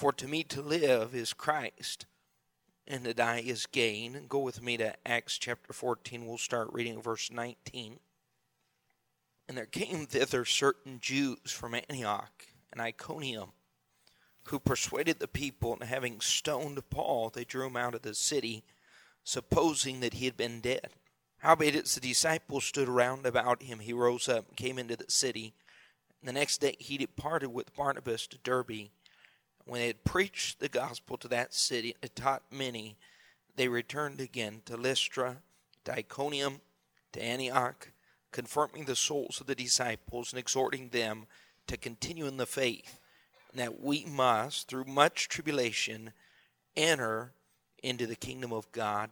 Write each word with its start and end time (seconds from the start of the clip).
For 0.00 0.14
to 0.14 0.26
me 0.26 0.44
to 0.44 0.62
live 0.62 1.14
is 1.14 1.34
Christ, 1.34 2.06
and 2.86 3.04
to 3.04 3.12
die 3.12 3.42
is 3.44 3.66
gain. 3.66 4.24
Go 4.30 4.38
with 4.38 4.62
me 4.62 4.78
to 4.78 4.94
Acts 5.06 5.36
chapter 5.36 5.74
14. 5.74 6.26
We'll 6.26 6.38
start 6.38 6.72
reading 6.72 7.02
verse 7.02 7.30
19. 7.30 7.98
And 9.46 9.58
there 9.58 9.66
came 9.66 10.06
thither 10.06 10.46
certain 10.46 11.00
Jews 11.02 11.52
from 11.52 11.74
Antioch 11.74 12.46
and 12.72 12.80
Iconium, 12.80 13.50
who 14.44 14.58
persuaded 14.58 15.18
the 15.18 15.28
people, 15.28 15.74
and 15.74 15.82
having 15.82 16.22
stoned 16.22 16.80
Paul, 16.88 17.28
they 17.28 17.44
drew 17.44 17.66
him 17.66 17.76
out 17.76 17.94
of 17.94 18.00
the 18.00 18.14
city, 18.14 18.64
supposing 19.22 20.00
that 20.00 20.14
he 20.14 20.24
had 20.24 20.36
been 20.38 20.62
dead. 20.62 20.88
Howbeit, 21.40 21.74
as 21.74 21.94
the 21.96 22.00
disciples 22.00 22.64
stood 22.64 22.88
round 22.88 23.26
about 23.26 23.64
him, 23.64 23.80
he 23.80 23.92
rose 23.92 24.30
up 24.30 24.48
and 24.48 24.56
came 24.56 24.78
into 24.78 24.96
the 24.96 25.10
city. 25.10 25.52
And 26.22 26.28
the 26.30 26.40
next 26.40 26.62
day 26.62 26.76
he 26.78 26.96
departed 26.96 27.50
with 27.50 27.76
Barnabas 27.76 28.26
to 28.28 28.38
Derbe 28.38 28.88
when 29.70 29.78
they 29.78 29.86
had 29.86 30.02
preached 30.02 30.58
the 30.58 30.68
gospel 30.68 31.16
to 31.16 31.28
that 31.28 31.54
city 31.54 31.94
and 32.02 32.16
taught 32.16 32.42
many, 32.50 32.96
they 33.54 33.68
returned 33.68 34.20
again 34.20 34.62
to 34.64 34.76
Lystra, 34.76 35.36
to 35.84 35.92
Iconium, 35.92 36.60
to 37.12 37.22
Antioch, 37.22 37.92
confirming 38.32 38.84
the 38.84 38.96
souls 38.96 39.40
of 39.40 39.46
the 39.46 39.54
disciples 39.54 40.32
and 40.32 40.40
exhorting 40.40 40.88
them 40.88 41.26
to 41.68 41.76
continue 41.76 42.26
in 42.26 42.36
the 42.36 42.46
faith, 42.46 42.98
and 43.52 43.60
that 43.60 43.80
we 43.80 44.04
must, 44.06 44.66
through 44.66 44.86
much 44.86 45.28
tribulation, 45.28 46.10
enter 46.76 47.32
into 47.80 48.08
the 48.08 48.16
kingdom 48.16 48.52
of 48.52 48.72
God. 48.72 49.10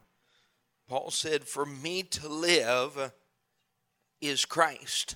Paul 0.89 1.13
said, 1.13 1.45
For 1.45 1.67
me 1.67 2.03
to 2.03 2.29
live 2.29 3.13
is 4.21 4.45
Christ. 4.45 5.15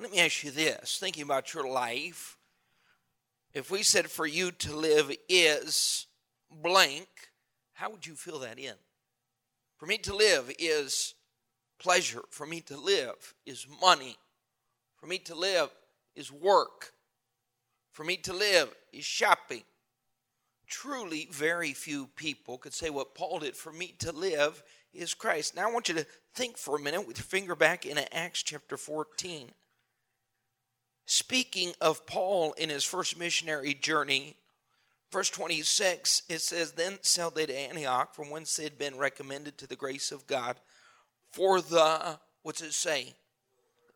Let 0.00 0.10
me 0.10 0.20
ask 0.20 0.42
you 0.42 0.50
this 0.50 0.96
thinking 0.98 1.24
about 1.24 1.52
your 1.52 1.68
life, 1.68 2.38
if 3.54 3.70
we 3.70 3.82
said 3.82 4.10
for 4.10 4.26
you 4.26 4.50
to 4.50 4.74
live 4.74 5.10
is 5.28 6.06
blank, 6.50 7.08
how 7.74 7.90
would 7.90 8.06
you 8.06 8.14
fill 8.14 8.38
that 8.40 8.58
in? 8.58 8.74
For 9.76 9.86
me 9.86 9.98
to 9.98 10.14
live 10.14 10.50
is 10.58 11.14
pleasure. 11.78 12.22
For 12.30 12.46
me 12.46 12.60
to 12.62 12.76
live 12.76 13.34
is 13.44 13.66
money. 13.80 14.16
For 14.96 15.06
me 15.06 15.18
to 15.18 15.34
live 15.34 15.70
is 16.14 16.30
work. 16.30 16.92
For 17.92 18.04
me 18.04 18.16
to 18.18 18.32
live 18.32 18.74
is 18.92 19.04
shopping. 19.04 19.64
Truly, 20.66 21.28
very 21.30 21.72
few 21.72 22.06
people 22.06 22.56
could 22.56 22.72
say 22.72 22.88
what 22.88 23.14
Paul 23.14 23.40
did. 23.40 23.56
For 23.56 23.72
me 23.72 23.94
to 23.98 24.12
live 24.12 24.62
is 24.94 25.12
Christ. 25.12 25.56
Now, 25.56 25.68
I 25.68 25.72
want 25.72 25.88
you 25.88 25.94
to 25.96 26.06
think 26.34 26.56
for 26.56 26.76
a 26.76 26.80
minute 26.80 27.06
with 27.06 27.18
your 27.18 27.24
finger 27.24 27.54
back 27.54 27.84
in 27.84 27.98
Acts 28.12 28.42
chapter 28.42 28.76
14. 28.76 29.50
Speaking 31.06 31.72
of 31.80 32.06
Paul 32.06 32.52
in 32.52 32.70
his 32.70 32.84
first 32.84 33.18
missionary 33.18 33.74
journey, 33.74 34.36
verse 35.10 35.30
26, 35.30 36.22
it 36.28 36.40
says, 36.40 36.72
Then 36.72 36.98
sailed 37.02 37.34
they 37.34 37.46
to 37.46 37.56
Antioch, 37.56 38.14
from 38.14 38.30
whence 38.30 38.56
they 38.56 38.64
had 38.64 38.78
been 38.78 38.96
recommended 38.96 39.58
to 39.58 39.66
the 39.66 39.76
grace 39.76 40.12
of 40.12 40.26
God 40.26 40.58
for 41.32 41.60
the, 41.60 42.18
what's 42.42 42.60
it 42.60 42.72
say? 42.72 43.14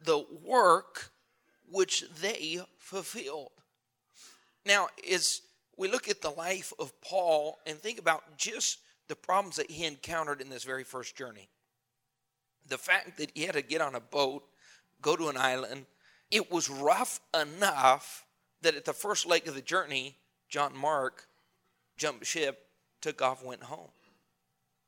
The 0.03 0.25
work 0.45 1.11
which 1.71 2.05
they 2.21 2.61
fulfilled. 2.79 3.51
Now, 4.65 4.89
as 5.11 5.43
we 5.77 5.89
look 5.89 6.09
at 6.09 6.23
the 6.23 6.31
life 6.31 6.73
of 6.79 6.99
Paul 7.01 7.59
and 7.67 7.79
think 7.79 7.99
about 7.99 8.37
just 8.37 8.79
the 9.09 9.17
problems 9.17 9.57
that 9.57 9.71
he 9.71 9.85
encountered 9.85 10.41
in 10.41 10.49
this 10.49 10.65
very 10.65 10.83
first 10.83 11.15
journey, 11.15 11.49
the 12.69 12.79
fact 12.79 13.19
that 13.19 13.31
he 13.35 13.43
had 13.43 13.55
to 13.55 13.63
get 13.63 13.81
on 13.81 13.95
a 13.95 14.01
boat, 14.01 14.45
go 15.03 15.15
to 15.15 15.29
an 15.29 15.37
island, 15.37 15.87
it 16.31 16.51
was 16.51 16.69
rough 16.69 17.21
enough 17.39 18.25
that 18.63 18.75
at 18.75 18.85
the 18.85 18.93
first 18.93 19.27
leg 19.27 19.47
of 19.49 19.55
the 19.55 19.63
journey, 19.63 20.17
John 20.49 20.77
Mark 20.77 21.29
jumped 21.97 22.27
ship, 22.27 22.67
took 23.01 23.23
off, 23.23 23.45
went 23.45 23.65
home. 23.65 23.91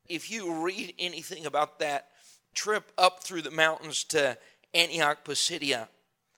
If 0.07 0.31
you 0.31 0.63
read 0.65 0.93
anything 0.97 1.45
about 1.45 1.79
that 1.79 2.07
trip 2.53 2.91
up 2.97 3.23
through 3.23 3.43
the 3.43 3.51
mountains 3.51 4.03
to 4.05 4.37
Antioch 4.73 5.23
Pisidia, 5.23 5.87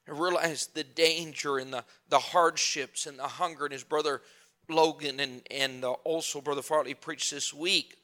and 0.07 0.19
realize 0.19 0.67
the 0.67 0.83
danger 0.83 1.57
and 1.57 1.73
the, 1.73 1.83
the 2.09 2.19
hardships 2.19 3.05
and 3.05 3.19
the 3.19 3.27
hunger. 3.27 3.65
And 3.65 3.73
his 3.73 3.83
brother 3.83 4.21
Logan 4.69 5.19
and, 5.19 5.41
and 5.49 5.83
also 5.83 6.41
Brother 6.41 6.61
Farley 6.61 6.93
preached 6.93 7.31
this 7.31 7.53
week 7.53 7.97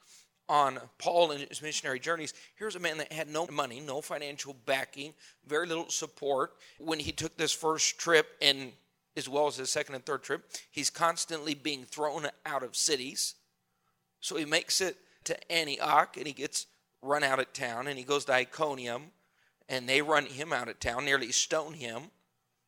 on 0.50 0.80
Paul 0.98 1.32
and 1.32 1.42
his 1.48 1.62
missionary 1.62 2.00
journeys. 2.00 2.34
Here's 2.56 2.76
a 2.76 2.80
man 2.80 2.98
that 2.98 3.12
had 3.12 3.28
no 3.28 3.48
money, 3.48 3.80
no 3.80 4.02
financial 4.02 4.56
backing, 4.66 5.14
very 5.46 5.68
little 5.68 5.90
support. 5.90 6.54
When 6.80 7.00
he 7.00 7.12
took 7.12 7.36
this 7.38 7.52
first 7.52 7.98
trip, 7.98 8.28
and 8.42 8.72
as 9.16 9.28
well 9.28 9.48
as 9.48 9.58
his 9.58 9.70
second 9.70 9.96
and 9.96 10.06
third 10.06 10.24
trip, 10.24 10.50
he's 10.72 10.90
constantly 10.90 11.54
being 11.54 11.84
thrown 11.84 12.28
out 12.46 12.64
of 12.64 12.76
cities. 12.76 13.36
So 14.20 14.38
he 14.38 14.46
makes 14.46 14.80
it 14.80 14.98
to 15.26 15.52
Antioch 15.52 16.16
and 16.18 16.28
he 16.28 16.34
gets 16.34 16.68
run 17.02 17.24
out 17.24 17.40
of 17.40 17.52
town 17.54 17.88
and 17.88 17.98
he 17.98 18.04
goes 18.04 18.26
to 18.26 18.34
Iconium 18.34 19.12
and 19.68 19.88
they 19.88 20.02
run 20.02 20.26
him 20.26 20.54
out 20.54 20.70
of 20.70 20.80
town, 20.80 21.06
nearly 21.06 21.32
stone 21.32 21.74
him. 21.74 22.04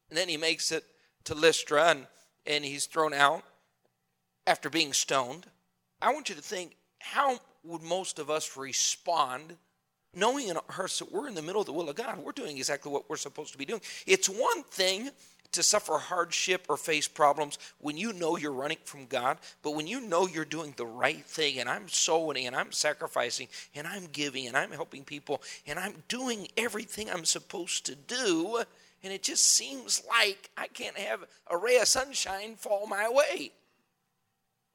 And 0.09 0.17
then 0.17 0.27
he 0.27 0.37
makes 0.37 0.71
it 0.71 0.83
to 1.25 1.35
Lystra 1.35 1.89
and, 1.89 2.07
and 2.45 2.65
he's 2.65 2.87
thrown 2.87 3.13
out 3.13 3.43
after 4.47 4.69
being 4.69 4.91
stoned. 4.93 5.45
I 6.01 6.11
want 6.13 6.29
you 6.29 6.35
to 6.35 6.41
think 6.41 6.75
how 6.99 7.39
would 7.63 7.81
most 7.81 8.19
of 8.19 8.29
us 8.29 8.55
respond 8.55 9.55
knowing 10.15 10.47
in 10.47 10.57
our 10.57 10.63
hearts 10.69 10.99
that 10.99 11.11
we're 11.11 11.27
in 11.27 11.35
the 11.35 11.41
middle 11.41 11.61
of 11.61 11.67
the 11.67 11.73
will 11.73 11.89
of 11.89 11.95
God? 11.95 12.19
We're 12.19 12.31
doing 12.31 12.57
exactly 12.57 12.91
what 12.91 13.09
we're 13.09 13.17
supposed 13.17 13.51
to 13.53 13.57
be 13.57 13.65
doing. 13.65 13.81
It's 14.05 14.29
one 14.29 14.63
thing 14.63 15.09
to 15.51 15.63
suffer 15.63 15.97
hardship 15.97 16.65
or 16.69 16.77
face 16.77 17.07
problems 17.07 17.57
when 17.79 17.97
you 17.97 18.13
know 18.13 18.37
you're 18.37 18.51
running 18.51 18.77
from 18.83 19.05
God, 19.05 19.37
but 19.63 19.71
when 19.71 19.87
you 19.87 20.01
know 20.01 20.27
you're 20.27 20.45
doing 20.45 20.73
the 20.77 20.85
right 20.85 21.25
thing 21.25 21.59
and 21.59 21.67
I'm 21.67 21.87
sowing 21.87 22.45
and 22.45 22.55
I'm 22.55 22.71
sacrificing 22.71 23.47
and 23.73 23.87
I'm 23.87 24.05
giving 24.11 24.47
and 24.47 24.55
I'm 24.55 24.71
helping 24.71 25.03
people 25.03 25.41
and 25.65 25.79
I'm 25.79 26.03
doing 26.07 26.47
everything 26.55 27.09
I'm 27.09 27.25
supposed 27.25 27.85
to 27.87 27.95
do, 27.95 28.61
and 29.03 29.13
it 29.13 29.23
just 29.23 29.45
seems 29.45 30.03
like 30.07 30.49
I 30.57 30.67
can't 30.67 30.97
have 30.97 31.23
a 31.47 31.57
ray 31.57 31.77
of 31.77 31.87
sunshine 31.87 32.55
fall 32.55 32.85
my 32.85 33.09
way. 33.09 33.51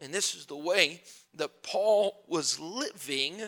And 0.05 0.13
this 0.13 0.35
is 0.35 0.45
the 0.45 0.55
way 0.55 1.01
that 1.35 1.63
Paul 1.63 2.23
was 2.29 2.61
living. 2.61 3.39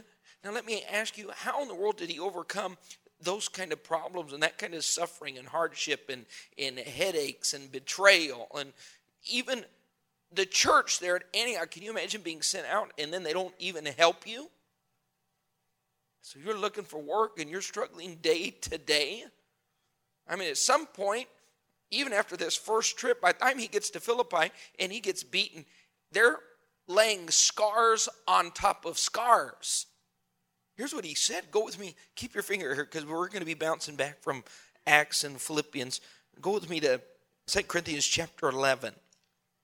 Now, 0.42 0.52
let 0.52 0.64
me 0.64 0.82
ask 0.90 1.18
you, 1.18 1.30
how 1.34 1.60
in 1.60 1.68
the 1.68 1.74
world 1.74 1.98
did 1.98 2.08
he 2.08 2.18
overcome 2.18 2.78
those 3.20 3.46
kind 3.46 3.72
of 3.72 3.84
problems 3.84 4.32
and 4.32 4.42
that 4.42 4.56
kind 4.56 4.72
of 4.72 4.82
suffering 4.82 5.36
and 5.36 5.46
hardship 5.46 6.08
and, 6.08 6.24
and 6.58 6.78
headaches 6.78 7.52
and 7.52 7.70
betrayal 7.70 8.48
and 8.58 8.72
even 9.30 9.66
the 10.32 10.46
church 10.46 10.98
there 10.98 11.16
at 11.16 11.24
Antioch, 11.34 11.70
can 11.70 11.82
you 11.82 11.90
imagine 11.90 12.22
being 12.22 12.42
sent 12.42 12.66
out 12.66 12.90
and 12.98 13.12
then 13.12 13.22
they 13.22 13.34
don't 13.34 13.54
even 13.58 13.84
help 13.84 14.26
you? 14.26 14.48
So 16.22 16.38
you're 16.42 16.58
looking 16.58 16.84
for 16.84 17.00
work 17.00 17.38
and 17.38 17.50
you're 17.50 17.60
struggling 17.60 18.16
day 18.16 18.50
to 18.62 18.78
day. 18.78 19.24
I 20.26 20.36
mean, 20.36 20.48
at 20.48 20.56
some 20.56 20.86
point, 20.86 21.28
even 21.90 22.12
after 22.12 22.36
this 22.36 22.56
first 22.56 22.96
trip, 22.96 23.20
by 23.20 23.32
the 23.32 23.38
time 23.38 23.58
he 23.58 23.68
gets 23.68 23.90
to 23.90 24.00
Philippi 24.00 24.50
and 24.78 24.90
he 24.90 25.00
gets 25.00 25.22
beaten, 25.22 25.64
they're 26.16 26.38
laying 26.88 27.28
scars 27.28 28.08
on 28.26 28.50
top 28.50 28.86
of 28.86 28.98
scars. 28.98 29.84
Here's 30.74 30.94
what 30.94 31.04
he 31.04 31.14
said. 31.14 31.50
Go 31.50 31.62
with 31.62 31.78
me. 31.78 31.94
Keep 32.14 32.32
your 32.32 32.42
finger 32.42 32.74
here 32.74 32.84
because 32.84 33.04
we're 33.04 33.28
going 33.28 33.40
to 33.40 33.46
be 33.46 33.52
bouncing 33.52 33.96
back 33.96 34.22
from 34.22 34.42
Acts 34.86 35.24
and 35.24 35.38
Philippians. 35.38 36.00
Go 36.40 36.52
with 36.54 36.70
me 36.70 36.80
to 36.80 37.02
2 37.48 37.62
Corinthians 37.64 38.06
chapter 38.06 38.48
11. 38.48 38.94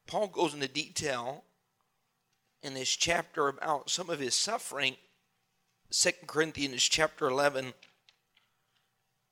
Paul 0.07 0.27
goes 0.27 0.53
into 0.53 0.69
detail 0.69 1.45
in 2.63 2.75
this 2.75 2.91
chapter 2.91 3.49
about 3.49 3.89
some 3.89 4.11
of 4.11 4.19
his 4.19 4.35
suffering. 4.35 4.97
2 5.91 6.11
Corinthians 6.27 6.83
chapter 6.83 7.29
11 7.29 7.73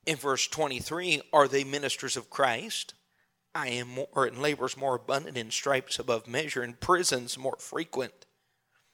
in 0.07 0.15
verse 0.15 0.47
23 0.47 1.21
Are 1.31 1.47
they 1.47 1.63
ministers 1.63 2.17
of 2.17 2.31
Christ? 2.31 2.95
I 3.53 3.67
am 3.69 3.87
more 3.89 4.27
in 4.27 4.41
labors 4.41 4.77
more 4.77 4.95
abundant, 4.95 5.37
in 5.37 5.51
stripes 5.51 5.99
above 5.99 6.27
measure, 6.27 6.63
in 6.63 6.73
prisons 6.73 7.37
more 7.37 7.57
frequent. 7.59 8.25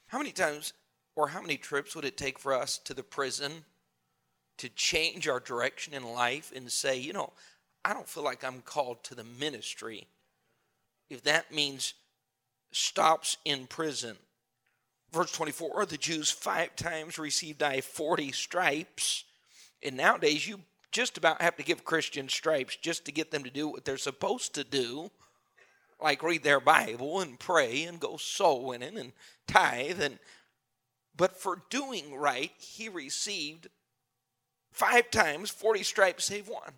How 0.07 0.17
many 0.17 0.31
times 0.31 0.73
or 1.15 1.29
how 1.29 1.41
many 1.41 1.57
trips 1.57 1.95
would 1.95 2.05
it 2.05 2.17
take 2.17 2.39
for 2.39 2.53
us 2.53 2.77
to 2.79 2.93
the 2.93 3.03
prison 3.03 3.65
to 4.57 4.69
change 4.69 5.27
our 5.27 5.39
direction 5.39 5.93
in 5.93 6.03
life 6.03 6.51
and 6.55 6.71
say, 6.71 6.97
you 6.97 7.13
know, 7.13 7.33
I 7.85 7.93
don't 7.93 8.09
feel 8.09 8.23
like 8.23 8.43
I'm 8.43 8.61
called 8.61 9.03
to 9.05 9.15
the 9.15 9.23
ministry? 9.23 10.07
If 11.09 11.23
that 11.23 11.53
means 11.53 11.93
stops 12.71 13.37
in 13.45 13.67
prison. 13.67 14.17
Verse 15.11 15.31
24, 15.31 15.85
the 15.85 15.97
Jews 15.97 16.31
five 16.31 16.75
times 16.75 17.17
received 17.17 17.63
I 17.63 17.81
40 17.81 18.31
stripes. 18.31 19.23
And 19.81 19.95
nowadays, 19.95 20.47
you 20.47 20.61
just 20.91 21.17
about 21.17 21.41
have 21.41 21.57
to 21.57 21.63
give 21.63 21.85
Christians 21.85 22.33
stripes 22.33 22.75
just 22.75 23.05
to 23.05 23.11
get 23.11 23.31
them 23.31 23.43
to 23.43 23.49
do 23.49 23.67
what 23.67 23.85
they're 23.85 23.97
supposed 23.97 24.55
to 24.55 24.63
do, 24.63 25.11
like 26.01 26.23
read 26.23 26.43
their 26.43 26.59
Bible 26.59 27.19
and 27.19 27.39
pray 27.39 27.83
and 27.83 27.99
go 27.99 28.17
soul 28.17 28.65
winning 28.65 28.97
and 28.97 29.13
tithe 29.47 30.01
and 30.01 30.19
but 31.17 31.35
for 31.35 31.63
doing 31.71 32.15
right, 32.15 32.51
he 32.59 32.89
received 32.89 33.67
five 34.71 35.09
times 35.09 35.49
40 35.49 35.81
stripes, 35.81 36.25
save 36.25 36.47
one. 36.47 36.73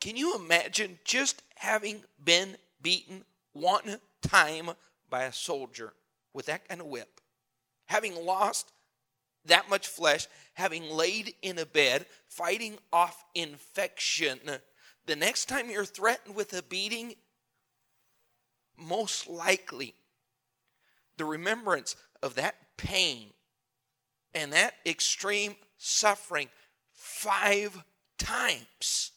Can 0.00 0.16
you 0.16 0.34
imagine 0.34 0.98
just 1.04 1.42
having 1.56 2.02
been 2.22 2.56
beaten 2.80 3.24
one 3.52 4.00
time 4.22 4.70
by 5.10 5.24
a 5.24 5.32
soldier 5.32 5.92
with 6.32 6.46
that 6.46 6.66
kind 6.66 6.80
of 6.80 6.86
whip, 6.86 7.20
having 7.86 8.24
lost 8.24 8.72
that 9.48 9.70
much 9.70 9.86
flesh, 9.86 10.26
having 10.54 10.88
laid 10.90 11.34
in 11.42 11.58
a 11.58 11.66
bed, 11.66 12.06
fighting 12.28 12.78
off 12.92 13.24
infection, 13.34 14.40
the 15.06 15.16
next 15.16 15.46
time 15.46 15.70
you're 15.70 15.84
threatened 15.84 16.34
with 16.34 16.52
a 16.52 16.62
beating, 16.62 17.14
most 18.76 19.28
likely 19.28 19.94
the 21.16 21.24
remembrance 21.24 21.96
of 22.22 22.34
that 22.34 22.56
pain 22.76 23.30
and 24.34 24.52
that 24.52 24.74
extreme 24.84 25.54
suffering 25.78 26.48
five 26.92 27.82
times 28.18 29.12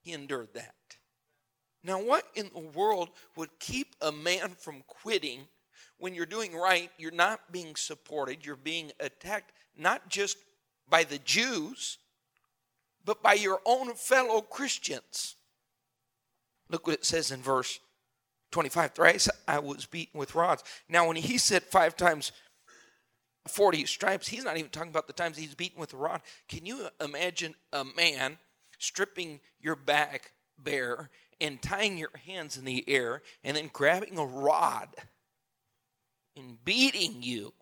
he 0.00 0.12
endured 0.12 0.54
that. 0.54 0.74
Now, 1.82 2.00
what 2.00 2.24
in 2.34 2.50
the 2.54 2.60
world 2.60 3.10
would 3.36 3.58
keep 3.58 3.94
a 4.00 4.10
man 4.10 4.50
from 4.58 4.82
quitting 4.86 5.40
when 6.04 6.14
you're 6.14 6.26
doing 6.26 6.54
right? 6.54 6.90
You're 6.98 7.12
not 7.12 7.50
being 7.50 7.76
supported, 7.76 8.44
you're 8.44 8.56
being 8.56 8.92
attacked 9.00 9.52
not 9.74 10.10
just 10.10 10.36
by 10.86 11.02
the 11.02 11.16
Jews, 11.16 11.96
but 13.06 13.22
by 13.22 13.32
your 13.32 13.62
own 13.64 13.94
fellow 13.94 14.42
Christians. 14.42 15.36
Look 16.68 16.86
what 16.86 16.96
it 16.96 17.06
says 17.06 17.30
in 17.30 17.40
verse 17.40 17.80
25 18.50 18.92
thrice 18.92 19.30
I 19.48 19.60
was 19.60 19.86
beaten 19.86 20.20
with 20.20 20.34
rods. 20.34 20.62
Now, 20.90 21.08
when 21.08 21.16
he 21.16 21.38
said 21.38 21.62
five 21.62 21.96
times 21.96 22.32
40 23.48 23.86
stripes, 23.86 24.28
he's 24.28 24.44
not 24.44 24.58
even 24.58 24.68
talking 24.68 24.90
about 24.90 25.06
the 25.06 25.14
times 25.14 25.38
he's 25.38 25.54
beaten 25.54 25.80
with 25.80 25.94
a 25.94 25.96
rod. 25.96 26.20
Can 26.50 26.66
you 26.66 26.86
imagine 27.00 27.54
a 27.72 27.82
man 27.82 28.36
stripping 28.78 29.40
your 29.58 29.74
back 29.74 30.32
bare 30.58 31.08
and 31.40 31.62
tying 31.62 31.96
your 31.96 32.12
hands 32.26 32.58
in 32.58 32.66
the 32.66 32.86
air 32.90 33.22
and 33.42 33.56
then 33.56 33.70
grabbing 33.72 34.18
a 34.18 34.26
rod 34.26 34.88
and 36.36 36.62
beating 36.64 37.22
you? 37.22 37.52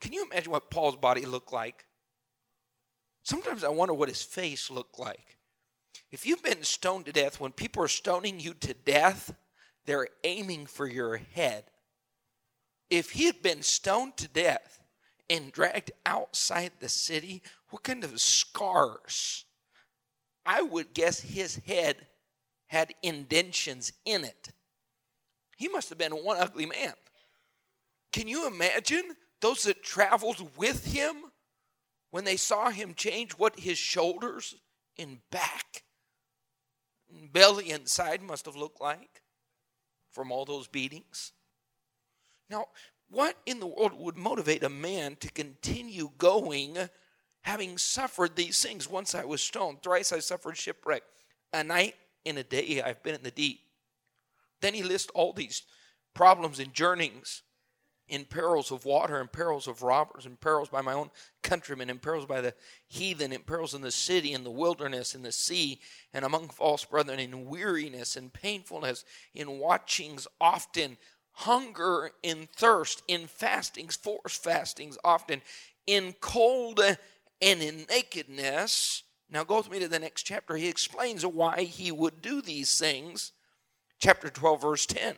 Can 0.00 0.12
you 0.12 0.26
imagine 0.30 0.52
what 0.52 0.70
Paul's 0.70 0.96
body 0.96 1.26
looked 1.26 1.52
like? 1.52 1.86
Sometimes 3.22 3.64
I 3.64 3.68
wonder 3.68 3.94
what 3.94 4.08
his 4.08 4.22
face 4.22 4.70
looked 4.70 4.98
like. 4.98 5.36
If 6.12 6.26
you've 6.26 6.42
been 6.42 6.62
stoned 6.62 7.06
to 7.06 7.12
death, 7.12 7.40
when 7.40 7.52
people 7.52 7.82
are 7.82 7.88
stoning 7.88 8.38
you 8.38 8.54
to 8.54 8.74
death, 8.74 9.34
they're 9.84 10.08
aiming 10.24 10.66
for 10.66 10.86
your 10.86 11.16
head. 11.34 11.64
If 12.88 13.10
he 13.10 13.24
had 13.24 13.42
been 13.42 13.62
stoned 13.62 14.16
to 14.18 14.28
death 14.28 14.80
and 15.28 15.50
dragged 15.50 15.90
outside 16.04 16.72
the 16.78 16.88
city, 16.88 17.42
what 17.70 17.82
kind 17.82 18.04
of 18.04 18.20
scars? 18.20 19.44
I 20.44 20.62
would 20.62 20.94
guess 20.94 21.20
his 21.20 21.56
head 21.66 22.06
had 22.68 22.94
indentions 23.02 23.92
in 24.04 24.24
it. 24.24 24.50
He 25.56 25.68
must 25.68 25.88
have 25.88 25.98
been 25.98 26.12
one 26.12 26.36
ugly 26.36 26.66
man. 26.66 26.94
Can 28.16 28.28
you 28.28 28.46
imagine 28.46 29.02
those 29.42 29.64
that 29.64 29.82
traveled 29.82 30.56
with 30.56 30.90
him 30.90 31.16
when 32.12 32.24
they 32.24 32.38
saw 32.38 32.70
him 32.70 32.94
change 32.94 33.32
what 33.32 33.60
his 33.60 33.76
shoulders 33.76 34.54
and 34.98 35.18
back 35.30 35.82
and 37.10 37.30
belly 37.30 37.72
and 37.72 37.86
side 37.86 38.22
must 38.22 38.46
have 38.46 38.56
looked 38.56 38.80
like 38.80 39.20
from 40.12 40.32
all 40.32 40.46
those 40.46 40.66
beatings? 40.66 41.32
Now, 42.48 42.68
what 43.10 43.36
in 43.44 43.60
the 43.60 43.66
world 43.66 43.92
would 43.92 44.16
motivate 44.16 44.64
a 44.64 44.70
man 44.70 45.16
to 45.16 45.30
continue 45.30 46.08
going 46.16 46.78
having 47.42 47.76
suffered 47.76 48.34
these 48.34 48.62
things? 48.62 48.88
Once 48.88 49.14
I 49.14 49.26
was 49.26 49.42
stoned, 49.42 49.82
thrice 49.82 50.10
I 50.10 50.20
suffered 50.20 50.56
shipwreck, 50.56 51.02
a 51.52 51.62
night 51.62 51.96
and 52.24 52.38
a 52.38 52.44
day 52.44 52.80
I've 52.80 53.02
been 53.02 53.16
in 53.16 53.22
the 53.22 53.30
deep. 53.30 53.60
Then 54.62 54.72
he 54.72 54.82
lists 54.82 55.10
all 55.14 55.34
these 55.34 55.64
problems 56.14 56.60
and 56.60 56.72
journeyings 56.72 57.42
in 58.08 58.24
perils 58.24 58.70
of 58.70 58.84
water, 58.84 59.20
in 59.20 59.28
perils 59.28 59.66
of 59.66 59.82
robbers, 59.82 60.26
in 60.26 60.36
perils 60.36 60.68
by 60.68 60.80
my 60.80 60.92
own 60.92 61.10
countrymen, 61.42 61.90
in 61.90 61.98
perils 61.98 62.26
by 62.26 62.40
the 62.40 62.54
heathen, 62.86 63.32
in 63.32 63.42
perils 63.42 63.74
in 63.74 63.82
the 63.82 63.90
city, 63.90 64.32
in 64.32 64.44
the 64.44 64.50
wilderness, 64.50 65.14
in 65.14 65.22
the 65.22 65.32
sea, 65.32 65.80
and 66.12 66.24
among 66.24 66.48
false 66.48 66.84
brethren, 66.84 67.18
in 67.18 67.46
weariness 67.46 68.16
and 68.16 68.32
painfulness, 68.32 69.04
in 69.34 69.58
watchings 69.58 70.26
often, 70.40 70.96
hunger 71.32 72.12
and 72.22 72.48
thirst, 72.50 73.02
in 73.08 73.26
fastings, 73.26 73.96
forced 73.96 74.42
fastings 74.42 74.96
often, 75.04 75.42
in 75.86 76.14
cold 76.20 76.80
and 77.42 77.62
in 77.62 77.86
nakedness. 77.88 79.02
Now 79.28 79.44
go 79.44 79.56
with 79.56 79.70
me 79.70 79.80
to 79.80 79.88
the 79.88 79.98
next 79.98 80.22
chapter. 80.22 80.56
He 80.56 80.68
explains 80.68 81.26
why 81.26 81.62
he 81.62 81.90
would 81.90 82.22
do 82.22 82.40
these 82.40 82.78
things. 82.78 83.32
Chapter 83.98 84.30
12, 84.30 84.62
verse 84.62 84.86
10. 84.86 85.16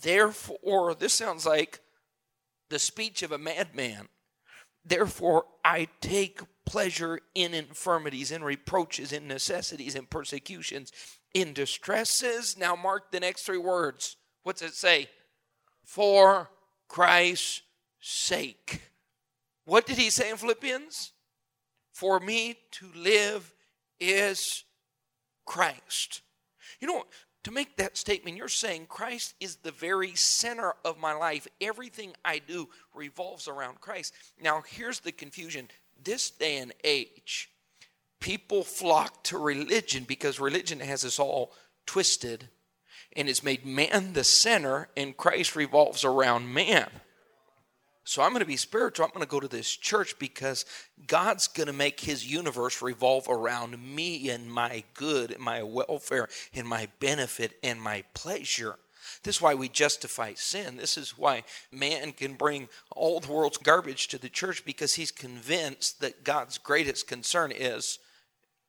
Therefore, 0.00 0.94
this 0.94 1.14
sounds 1.14 1.44
like 1.46 1.80
the 2.70 2.78
speech 2.78 3.22
of 3.22 3.32
a 3.32 3.38
madman. 3.38 4.08
Therefore, 4.84 5.44
I 5.64 5.88
take 6.00 6.40
pleasure 6.64 7.20
in 7.34 7.54
infirmities, 7.54 8.30
in 8.30 8.44
reproaches, 8.44 9.12
in 9.12 9.26
necessities, 9.26 9.94
in 9.94 10.06
persecutions, 10.06 10.92
in 11.34 11.52
distresses. 11.52 12.56
Now, 12.58 12.76
mark 12.76 13.10
the 13.10 13.20
next 13.20 13.42
three 13.42 13.58
words. 13.58 14.16
What's 14.42 14.62
it 14.62 14.74
say? 14.74 15.08
For 15.84 16.50
Christ's 16.88 17.62
sake. 18.00 18.82
What 19.64 19.86
did 19.86 19.98
he 19.98 20.10
say 20.10 20.30
in 20.30 20.36
Philippians? 20.36 21.12
For 21.92 22.20
me 22.20 22.58
to 22.72 22.86
live 22.94 23.52
is 23.98 24.64
Christ. 25.44 26.22
You 26.80 26.88
know, 26.88 27.04
to 27.44 27.50
make 27.50 27.76
that 27.76 27.96
statement, 27.96 28.36
you're 28.36 28.48
saying 28.48 28.86
Christ 28.88 29.34
is 29.40 29.56
the 29.56 29.70
very 29.70 30.14
center 30.14 30.74
of 30.84 30.98
my 30.98 31.12
life. 31.12 31.46
Everything 31.60 32.12
I 32.24 32.40
do 32.40 32.68
revolves 32.94 33.48
around 33.48 33.80
Christ. 33.80 34.12
Now, 34.40 34.62
here's 34.66 35.00
the 35.00 35.12
confusion 35.12 35.68
this 36.02 36.30
day 36.30 36.58
and 36.58 36.72
age, 36.84 37.50
people 38.20 38.64
flock 38.64 39.24
to 39.24 39.38
religion 39.38 40.04
because 40.04 40.40
religion 40.40 40.80
has 40.80 41.04
us 41.04 41.18
all 41.18 41.52
twisted 41.86 42.48
and 43.16 43.28
has 43.28 43.42
made 43.42 43.64
man 43.64 44.12
the 44.12 44.24
center, 44.24 44.88
and 44.96 45.16
Christ 45.16 45.56
revolves 45.56 46.04
around 46.04 46.52
man. 46.52 46.88
So 48.08 48.22
I'm 48.22 48.30
going 48.30 48.40
to 48.40 48.46
be 48.46 48.56
spiritual. 48.56 49.04
I'm 49.04 49.10
going 49.10 49.20
to 49.20 49.28
go 49.28 49.38
to 49.38 49.48
this 49.48 49.70
church 49.70 50.18
because 50.18 50.64
God's 51.06 51.46
going 51.46 51.66
to 51.66 51.74
make 51.74 52.00
his 52.00 52.26
universe 52.26 52.80
revolve 52.80 53.26
around 53.28 53.78
me 53.78 54.30
and 54.30 54.50
my 54.50 54.82
good, 54.94 55.32
and 55.32 55.42
my 55.42 55.62
welfare, 55.62 56.26
and 56.54 56.66
my 56.66 56.88
benefit, 57.00 57.58
and 57.62 57.78
my 57.78 58.04
pleasure. 58.14 58.76
This 59.24 59.36
is 59.36 59.42
why 59.42 59.54
we 59.54 59.68
justify 59.68 60.32
sin. 60.32 60.78
This 60.78 60.96
is 60.96 61.18
why 61.18 61.44
man 61.70 62.12
can 62.12 62.32
bring 62.32 62.70
all 62.92 63.20
the 63.20 63.30
world's 63.30 63.58
garbage 63.58 64.08
to 64.08 64.16
the 64.16 64.30
church 64.30 64.64
because 64.64 64.94
he's 64.94 65.10
convinced 65.10 66.00
that 66.00 66.24
God's 66.24 66.56
greatest 66.56 67.08
concern 67.08 67.52
is 67.52 67.98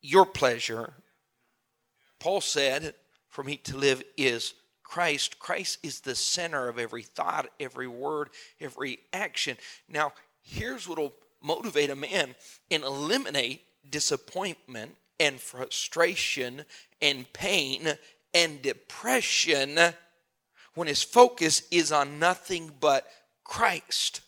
your 0.02 0.26
pleasure. 0.26 0.96
Paul 2.20 2.42
said, 2.42 2.94
For 3.30 3.46
me 3.46 3.56
to 3.56 3.78
live 3.78 4.04
is 4.18 4.54
Christ, 4.90 5.38
Christ 5.38 5.78
is 5.84 6.00
the 6.00 6.16
center 6.16 6.68
of 6.68 6.80
every 6.80 7.04
thought, 7.04 7.48
every 7.60 7.88
word, 7.88 8.32
every 8.60 8.98
action. 9.14 9.56
Now, 9.88 10.14
here's 10.42 10.90
what 10.90 10.98
will 10.98 11.14
motivate 11.44 11.92
a 11.92 11.96
man 11.96 12.34
and 12.72 12.84
eliminate 12.84 13.62
disappointment 13.88 14.96
and 15.20 15.40
frustration 15.40 16.66
and 17.04 17.32
pain 17.34 17.88
and 18.34 18.64
depression 18.64 19.78
when 20.74 20.88
his 20.88 21.04
focus 21.04 21.62
is 21.70 21.92
on 21.92 22.18
nothing 22.18 22.72
but 22.80 23.06
Christ. 23.44 24.22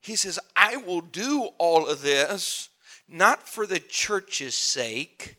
He 0.00 0.16
says, 0.16 0.40
I 0.56 0.78
will 0.78 1.00
do 1.00 1.50
all 1.58 1.86
of 1.86 2.02
this 2.02 2.70
not 3.06 3.48
for 3.48 3.68
the 3.68 3.78
church's 3.78 4.56
sake, 4.56 5.36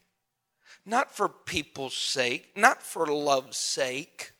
not 0.86 1.16
for 1.16 1.30
people's 1.30 1.96
sake, 1.96 2.52
not 2.56 2.84
for 2.84 3.06
love's 3.08 3.58
sake, 3.58 4.32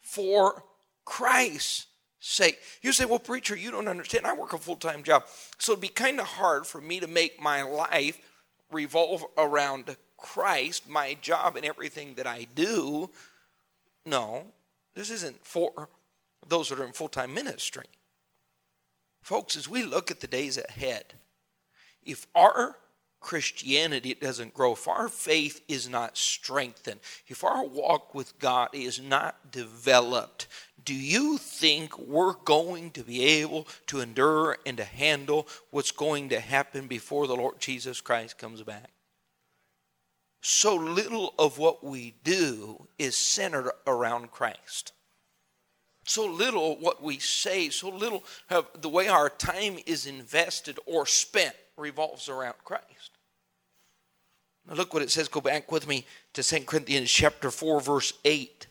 for 0.00 0.64
Christ's 1.04 1.86
sake. 2.18 2.58
You 2.82 2.92
say, 2.92 3.04
well, 3.04 3.18
preacher, 3.18 3.56
you 3.56 3.70
don't 3.70 3.88
understand. 3.88 4.26
I 4.26 4.34
work 4.34 4.52
a 4.52 4.58
full 4.58 4.76
time 4.76 5.02
job. 5.02 5.24
So 5.58 5.72
it'd 5.72 5.82
be 5.82 5.88
kind 5.88 6.20
of 6.20 6.26
hard 6.26 6.66
for 6.66 6.80
me 6.80 7.00
to 7.00 7.06
make 7.06 7.40
my 7.40 7.62
life 7.62 8.18
revolve 8.70 9.24
around 9.36 9.96
Christ, 10.16 10.88
my 10.88 11.16
job, 11.20 11.56
and 11.56 11.64
everything 11.64 12.14
that 12.14 12.26
I 12.26 12.46
do. 12.54 13.10
No, 14.04 14.46
this 14.94 15.10
isn't 15.10 15.44
for 15.44 15.88
those 16.46 16.68
that 16.68 16.80
are 16.80 16.84
in 16.84 16.92
full 16.92 17.08
time 17.08 17.32
ministry. 17.32 17.86
Folks, 19.22 19.56
as 19.56 19.68
we 19.68 19.82
look 19.82 20.10
at 20.10 20.20
the 20.20 20.26
days 20.26 20.58
ahead, 20.58 21.14
if 22.02 22.26
our 22.34 22.76
Christianity 23.20 24.10
it 24.10 24.20
doesn't 24.20 24.54
grow, 24.54 24.72
if 24.72 24.88
our 24.88 25.08
faith 25.08 25.60
is 25.68 25.88
not 25.88 26.16
strengthened, 26.16 27.00
if 27.28 27.44
our 27.44 27.64
walk 27.64 28.14
with 28.14 28.38
God 28.38 28.70
is 28.72 29.00
not 29.00 29.52
developed, 29.52 30.46
do 30.84 30.94
you 30.94 31.38
think 31.38 31.98
we're 31.98 32.32
going 32.32 32.90
to 32.92 33.02
be 33.02 33.22
able 33.24 33.68
to 33.86 34.00
endure 34.00 34.56
and 34.64 34.76
to 34.78 34.84
handle 34.84 35.46
what's 35.70 35.90
going 35.90 36.30
to 36.30 36.40
happen 36.40 36.86
before 36.86 37.26
the 37.26 37.36
Lord 37.36 37.60
Jesus 37.60 38.00
Christ 38.00 38.38
comes 38.38 38.62
back? 38.62 38.90
so 40.40 40.74
little 40.74 41.34
of 41.38 41.58
what 41.58 41.84
we 41.84 42.14
do 42.24 42.88
is 42.98 43.16
centered 43.16 43.70
around 43.86 44.30
Christ. 44.30 44.92
So 46.10 46.26
little 46.26 46.74
what 46.78 47.00
we 47.00 47.20
say, 47.20 47.68
so 47.70 47.88
little 47.88 48.24
of 48.50 48.66
the 48.82 48.88
way 48.88 49.06
our 49.06 49.30
time 49.30 49.78
is 49.86 50.06
invested 50.06 50.76
or 50.84 51.06
spent 51.06 51.54
revolves 51.76 52.28
around 52.28 52.56
Christ. 52.64 53.12
Now 54.66 54.74
look 54.74 54.92
what 54.92 55.04
it 55.04 55.12
says. 55.12 55.28
Go 55.28 55.40
back 55.40 55.70
with 55.70 55.86
me 55.86 56.04
to 56.32 56.42
2 56.42 56.64
Corinthians 56.64 57.08
chapter 57.08 57.48
4, 57.52 57.80
verse 57.80 58.12
8. 58.24 58.66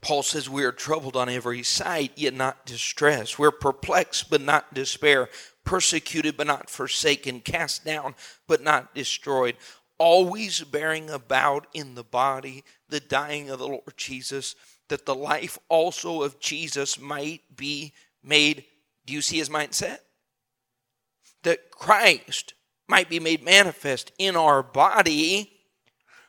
Paul 0.00 0.24
says, 0.24 0.50
We 0.50 0.64
are 0.64 0.72
troubled 0.72 1.14
on 1.14 1.28
every 1.28 1.62
side, 1.62 2.10
yet 2.16 2.34
not 2.34 2.66
distressed. 2.66 3.38
We're 3.38 3.52
perplexed, 3.52 4.28
but 4.28 4.40
not 4.40 4.74
despair. 4.74 5.28
Persecuted, 5.62 6.36
but 6.36 6.48
not 6.48 6.68
forsaken. 6.68 7.38
Cast 7.38 7.84
down, 7.84 8.16
but 8.48 8.64
not 8.64 8.96
destroyed 8.96 9.54
always 9.98 10.62
bearing 10.62 11.10
about 11.10 11.66
in 11.72 11.94
the 11.94 12.04
body 12.04 12.64
the 12.88 13.00
dying 13.00 13.50
of 13.50 13.58
the 13.58 13.66
Lord 13.66 13.96
Jesus, 13.96 14.54
that 14.88 15.06
the 15.06 15.14
life 15.14 15.58
also 15.68 16.22
of 16.22 16.38
Jesus 16.40 16.98
might 16.98 17.42
be 17.54 17.92
made. 18.22 18.64
Do 19.06 19.12
you 19.12 19.22
see 19.22 19.38
his 19.38 19.48
mindset? 19.48 19.98
That 21.42 21.70
Christ 21.70 22.54
might 22.88 23.08
be 23.08 23.20
made 23.20 23.42
manifest 23.44 24.12
in 24.18 24.36
our 24.36 24.62
body, 24.62 25.52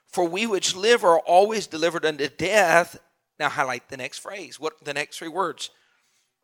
for 0.08 0.28
we 0.28 0.48
which 0.48 0.76
live 0.76 1.04
are 1.04 1.20
always 1.20 1.68
delivered 1.68 2.06
unto 2.06 2.28
death. 2.28 3.00
Now, 3.40 3.50
highlight 3.50 3.90
the 3.90 3.98
next 3.98 4.20
phrase. 4.20 4.60
What 4.60 4.84
the 4.84 4.94
next 4.94 5.18
three 5.18 5.28
words? 5.28 5.70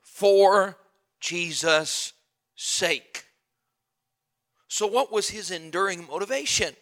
For 0.04 0.78
Jesus' 1.20 2.14
sake. 2.56 3.26
So, 4.68 4.86
what 4.86 5.12
was 5.12 5.30
his 5.30 5.50
enduring 5.50 6.08
motivation? 6.08 6.76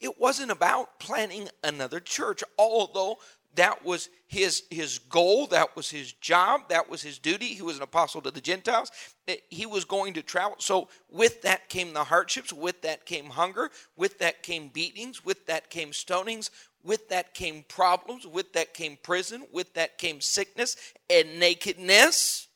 It 0.00 0.20
wasn't 0.20 0.50
about 0.50 0.98
planning 0.98 1.48
another 1.64 2.00
church, 2.00 2.44
although 2.58 3.18
that 3.56 3.84
was 3.84 4.08
his 4.26 4.64
his 4.70 4.98
goal. 4.98 5.46
That 5.48 5.76
was 5.76 5.90
his 5.90 6.12
job. 6.12 6.68
That 6.68 6.88
was 6.88 7.02
his 7.02 7.18
duty. 7.18 7.46
He 7.46 7.62
was 7.62 7.76
an 7.76 7.82
apostle 7.82 8.20
to 8.22 8.30
the 8.30 8.40
gentiles. 8.40 8.90
Eh, 9.28 9.36
he 9.48 9.66
was 9.66 9.84
going 9.84 10.14
to 10.14 10.22
travel. 10.22 10.56
So 10.58 10.88
with 11.10 11.42
that 11.42 11.68
came 11.68 11.92
the 11.92 12.04
hardships. 12.04 12.52
With 12.52 12.82
that 12.82 13.06
came 13.06 13.26
hunger. 13.26 13.70
With 13.96 14.18
that 14.18 14.42
came 14.42 14.68
beatings. 14.68 15.24
With 15.24 15.46
that 15.46 15.70
came 15.70 15.90
stonings. 15.90 16.50
With 16.82 17.08
that 17.08 17.34
came 17.34 17.64
problems. 17.68 18.26
With 18.26 18.52
that 18.54 18.74
came 18.74 18.98
prison. 19.02 19.46
With 19.52 19.74
that 19.74 19.98
came 19.98 20.20
sickness 20.20 20.76
and 21.10 21.38
nakedness. 21.38 22.48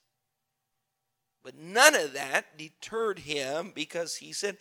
But 1.42 1.56
none 1.56 1.94
of 1.94 2.12
that 2.12 2.58
deterred 2.58 3.20
him 3.20 3.72
because 3.74 4.16
he 4.16 4.32
said 4.32 4.58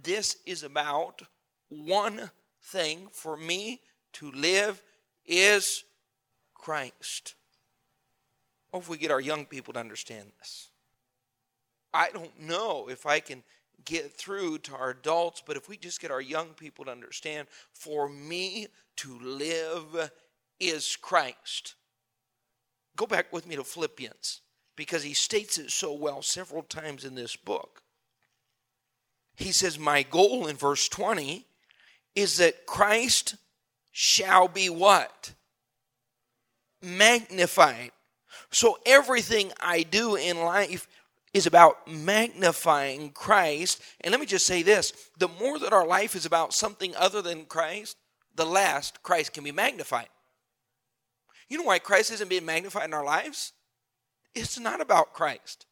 this 0.00 0.36
is 0.46 0.62
about 0.62 1.22
one 1.68 2.30
thing 2.62 3.08
for 3.12 3.36
me 3.36 3.80
to 4.14 4.30
live 4.30 4.82
is 5.26 5.84
Christ. 6.54 7.34
Or 8.72 8.80
if 8.80 8.88
we 8.88 8.96
get 8.96 9.10
our 9.10 9.20
young 9.20 9.44
people 9.44 9.74
to 9.74 9.80
understand 9.80 10.32
this. 10.38 10.68
I 11.92 12.08
don't 12.10 12.40
know 12.40 12.88
if 12.88 13.04
I 13.04 13.20
can 13.20 13.42
get 13.84 14.12
through 14.12 14.58
to 14.58 14.74
our 14.74 14.90
adults, 14.90 15.42
but 15.46 15.56
if 15.56 15.68
we 15.68 15.76
just 15.76 16.00
get 16.00 16.10
our 16.10 16.20
young 16.20 16.48
people 16.48 16.84
to 16.84 16.90
understand, 16.90 17.48
for 17.72 18.08
me 18.08 18.68
to 18.96 19.18
live 19.20 20.10
is 20.60 20.96
Christ. 20.96 21.74
Go 22.96 23.06
back 23.06 23.32
with 23.32 23.46
me 23.46 23.56
to 23.56 23.64
Philippians 23.64 24.40
because 24.76 25.02
he 25.02 25.14
states 25.14 25.58
it 25.58 25.70
so 25.70 25.92
well 25.92 26.22
several 26.22 26.62
times 26.62 27.04
in 27.04 27.14
this 27.14 27.36
book. 27.36 27.82
He 29.36 29.52
says, 29.52 29.78
My 29.78 30.02
goal 30.02 30.46
in 30.46 30.56
verse 30.56 30.88
20 30.88 31.46
is 32.14 32.36
that 32.36 32.66
Christ 32.66 33.36
shall 33.92 34.48
be 34.48 34.68
what? 34.68 35.32
Magnified. 36.82 37.92
So 38.50 38.78
everything 38.84 39.52
I 39.60 39.82
do 39.82 40.16
in 40.16 40.38
life 40.38 40.88
is 41.32 41.46
about 41.46 41.88
magnifying 41.88 43.10
Christ. 43.10 43.80
And 44.00 44.10
let 44.10 44.20
me 44.20 44.26
just 44.26 44.46
say 44.46 44.62
this 44.62 44.92
the 45.18 45.28
more 45.28 45.58
that 45.58 45.72
our 45.72 45.86
life 45.86 46.16
is 46.16 46.26
about 46.26 46.52
something 46.52 46.94
other 46.96 47.22
than 47.22 47.44
Christ, 47.44 47.96
the 48.34 48.46
less 48.46 48.92
Christ 49.02 49.32
can 49.32 49.44
be 49.44 49.52
magnified. 49.52 50.08
You 51.48 51.58
know 51.58 51.64
why 51.64 51.78
Christ 51.78 52.10
isn't 52.12 52.30
being 52.30 52.46
magnified 52.46 52.84
in 52.84 52.94
our 52.94 53.04
lives? 53.04 53.52
It's 54.34 54.58
not 54.58 54.80
about 54.80 55.12
Christ. 55.12 55.66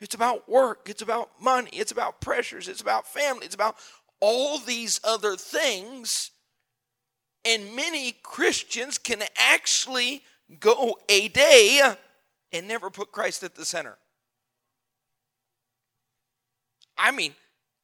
It's 0.00 0.14
about 0.14 0.48
work. 0.48 0.88
It's 0.88 1.02
about 1.02 1.30
money. 1.40 1.70
It's 1.72 1.92
about 1.92 2.20
pressures. 2.20 2.68
It's 2.68 2.80
about 2.80 3.06
family. 3.06 3.46
It's 3.46 3.54
about 3.54 3.76
all 4.20 4.58
these 4.58 5.00
other 5.04 5.36
things. 5.36 6.30
And 7.44 7.76
many 7.76 8.12
Christians 8.22 8.98
can 8.98 9.22
actually 9.36 10.22
go 10.60 10.98
a 11.08 11.28
day 11.28 11.94
and 12.52 12.68
never 12.68 12.90
put 12.90 13.12
Christ 13.12 13.42
at 13.42 13.54
the 13.54 13.64
center. 13.64 13.96
I 16.96 17.10
mean, 17.10 17.34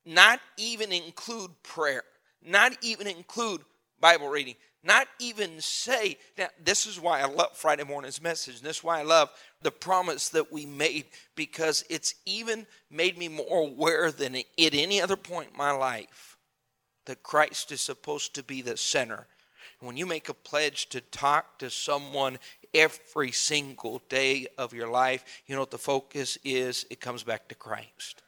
not 0.07 0.41
even 0.57 0.93
include 0.93 1.51
prayer, 1.63 2.05
not 2.43 2.73
even 2.83 3.07
include 3.07 3.63
Bible 4.01 4.29
reading, 4.29 4.55
not 4.83 5.09
even 5.19 5.61
say 5.61 6.17
that 6.37 6.53
this 6.65 6.87
is 6.87 6.99
why 6.99 7.21
I 7.21 7.27
love 7.27 7.55
Friday 7.55 7.85
morning's 7.85 8.23
message. 8.23 8.57
And 8.57 8.65
this 8.65 8.79
is 8.79 8.85
why 8.85 9.01
I 9.01 9.03
love 9.03 9.31
the 9.61 9.71
promise 9.71 10.31
that 10.31 10.51
we 10.51 10.65
made 10.65 11.07
because 11.35 11.85
it's 11.91 12.15
even 12.25 12.67
made 12.91 13.19
me 13.19 13.29
more 13.29 13.69
aware 13.69 14.11
than 14.11 14.37
at 14.37 14.45
any 14.57 15.01
other 15.01 15.17
point 15.17 15.51
in 15.53 15.59
my 15.59 15.73
life 15.73 16.39
that 17.05 17.23
Christ 17.23 17.73
is 17.73 17.81
supposed 17.81 18.35
to 18.35 18.43
be 18.43 18.63
the 18.63 18.77
center. 18.77 19.27
When 19.81 19.97
you 19.97 20.05
make 20.05 20.29
a 20.29 20.35
pledge 20.35 20.89
to 20.91 21.01
talk 21.01 21.59
to 21.59 21.71
someone 21.71 22.39
every 22.75 23.33
single 23.33 24.03
day 24.09 24.47
of 24.59 24.75
your 24.75 24.89
life, 24.89 25.25
you 25.47 25.55
know 25.55 25.63
what 25.63 25.71
the 25.71 25.79
focus 25.79 26.37
is? 26.45 26.87
It 26.91 27.01
comes 27.01 27.23
back 27.23 27.49
to 27.49 27.55
Christ. 27.55 28.23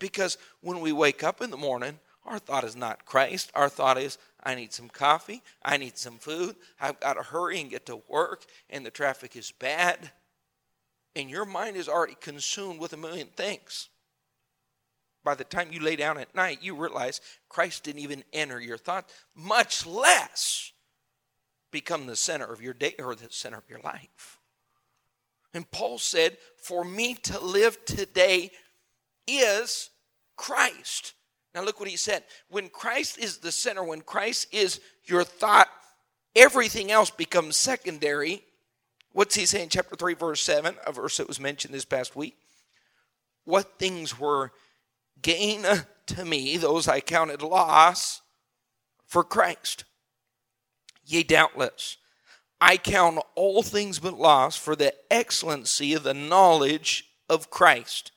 Because 0.00 0.36
when 0.60 0.80
we 0.80 0.92
wake 0.92 1.22
up 1.22 1.40
in 1.40 1.50
the 1.50 1.56
morning, 1.56 2.00
our 2.26 2.38
thought 2.38 2.64
is 2.64 2.74
not 2.74 3.04
Christ. 3.04 3.52
Our 3.54 3.68
thought 3.68 3.96
is, 3.96 4.18
I 4.42 4.54
need 4.54 4.72
some 4.72 4.88
coffee. 4.88 5.42
I 5.62 5.76
need 5.76 5.96
some 5.96 6.18
food. 6.18 6.56
I've 6.80 6.98
got 6.98 7.14
to 7.14 7.22
hurry 7.22 7.60
and 7.60 7.70
get 7.70 7.86
to 7.86 8.02
work, 8.08 8.44
and 8.68 8.84
the 8.84 8.90
traffic 8.90 9.36
is 9.36 9.52
bad. 9.52 10.10
And 11.14 11.30
your 11.30 11.44
mind 11.44 11.76
is 11.76 11.88
already 11.88 12.16
consumed 12.20 12.80
with 12.80 12.92
a 12.92 12.96
million 12.96 13.28
things. 13.28 13.88
By 15.24 15.34
the 15.34 15.44
time 15.44 15.72
you 15.72 15.80
lay 15.80 15.96
down 15.96 16.18
at 16.18 16.34
night, 16.34 16.58
you 16.62 16.76
realize 16.76 17.20
Christ 17.48 17.84
didn't 17.84 18.02
even 18.02 18.24
enter 18.32 18.60
your 18.60 18.76
thought, 18.76 19.08
much 19.34 19.86
less 19.86 20.72
become 21.70 22.06
the 22.06 22.14
center 22.14 22.44
of 22.44 22.62
your 22.62 22.74
day 22.74 22.94
or 22.98 23.14
the 23.14 23.28
center 23.30 23.56
of 23.56 23.68
your 23.68 23.80
life. 23.80 24.38
And 25.54 25.68
Paul 25.70 25.98
said, 25.98 26.36
For 26.62 26.84
me 26.84 27.14
to 27.14 27.40
live 27.40 27.84
today 27.84 28.50
is 29.26 29.90
Christ. 30.36 31.14
Now, 31.54 31.62
look 31.62 31.78
what 31.78 31.88
he 31.88 31.96
said. 31.96 32.24
When 32.48 32.68
Christ 32.68 33.18
is 33.18 33.38
the 33.38 33.52
center, 33.52 33.84
when 33.84 34.00
Christ 34.00 34.48
is 34.52 34.80
your 35.04 35.22
thought, 35.22 35.68
everything 36.34 36.90
else 36.90 37.10
becomes 37.10 37.56
secondary. 37.56 38.42
What's 39.12 39.36
he 39.36 39.46
saying? 39.46 39.68
Chapter 39.70 39.94
3, 39.94 40.14
verse 40.14 40.42
7, 40.42 40.74
a 40.84 40.92
verse 40.92 41.16
that 41.18 41.28
was 41.28 41.38
mentioned 41.38 41.72
this 41.72 41.84
past 41.84 42.16
week. 42.16 42.36
What 43.44 43.78
things 43.78 44.18
were 44.18 44.50
gain 45.20 45.64
to 46.06 46.24
me, 46.24 46.56
those 46.56 46.88
I 46.88 47.00
counted 47.00 47.42
loss 47.42 48.22
for 49.06 49.24
Christ. 49.24 49.84
Yea, 51.06 51.22
doubtless, 51.22 51.98
I 52.60 52.76
count 52.76 53.18
all 53.34 53.62
things 53.62 53.98
but 53.98 54.14
loss 54.14 54.56
for 54.56 54.74
the 54.74 54.94
excellency 55.10 55.92
of 55.92 56.02
the 56.02 56.14
knowledge 56.14 57.04
of 57.28 57.50
Christ. 57.50 58.12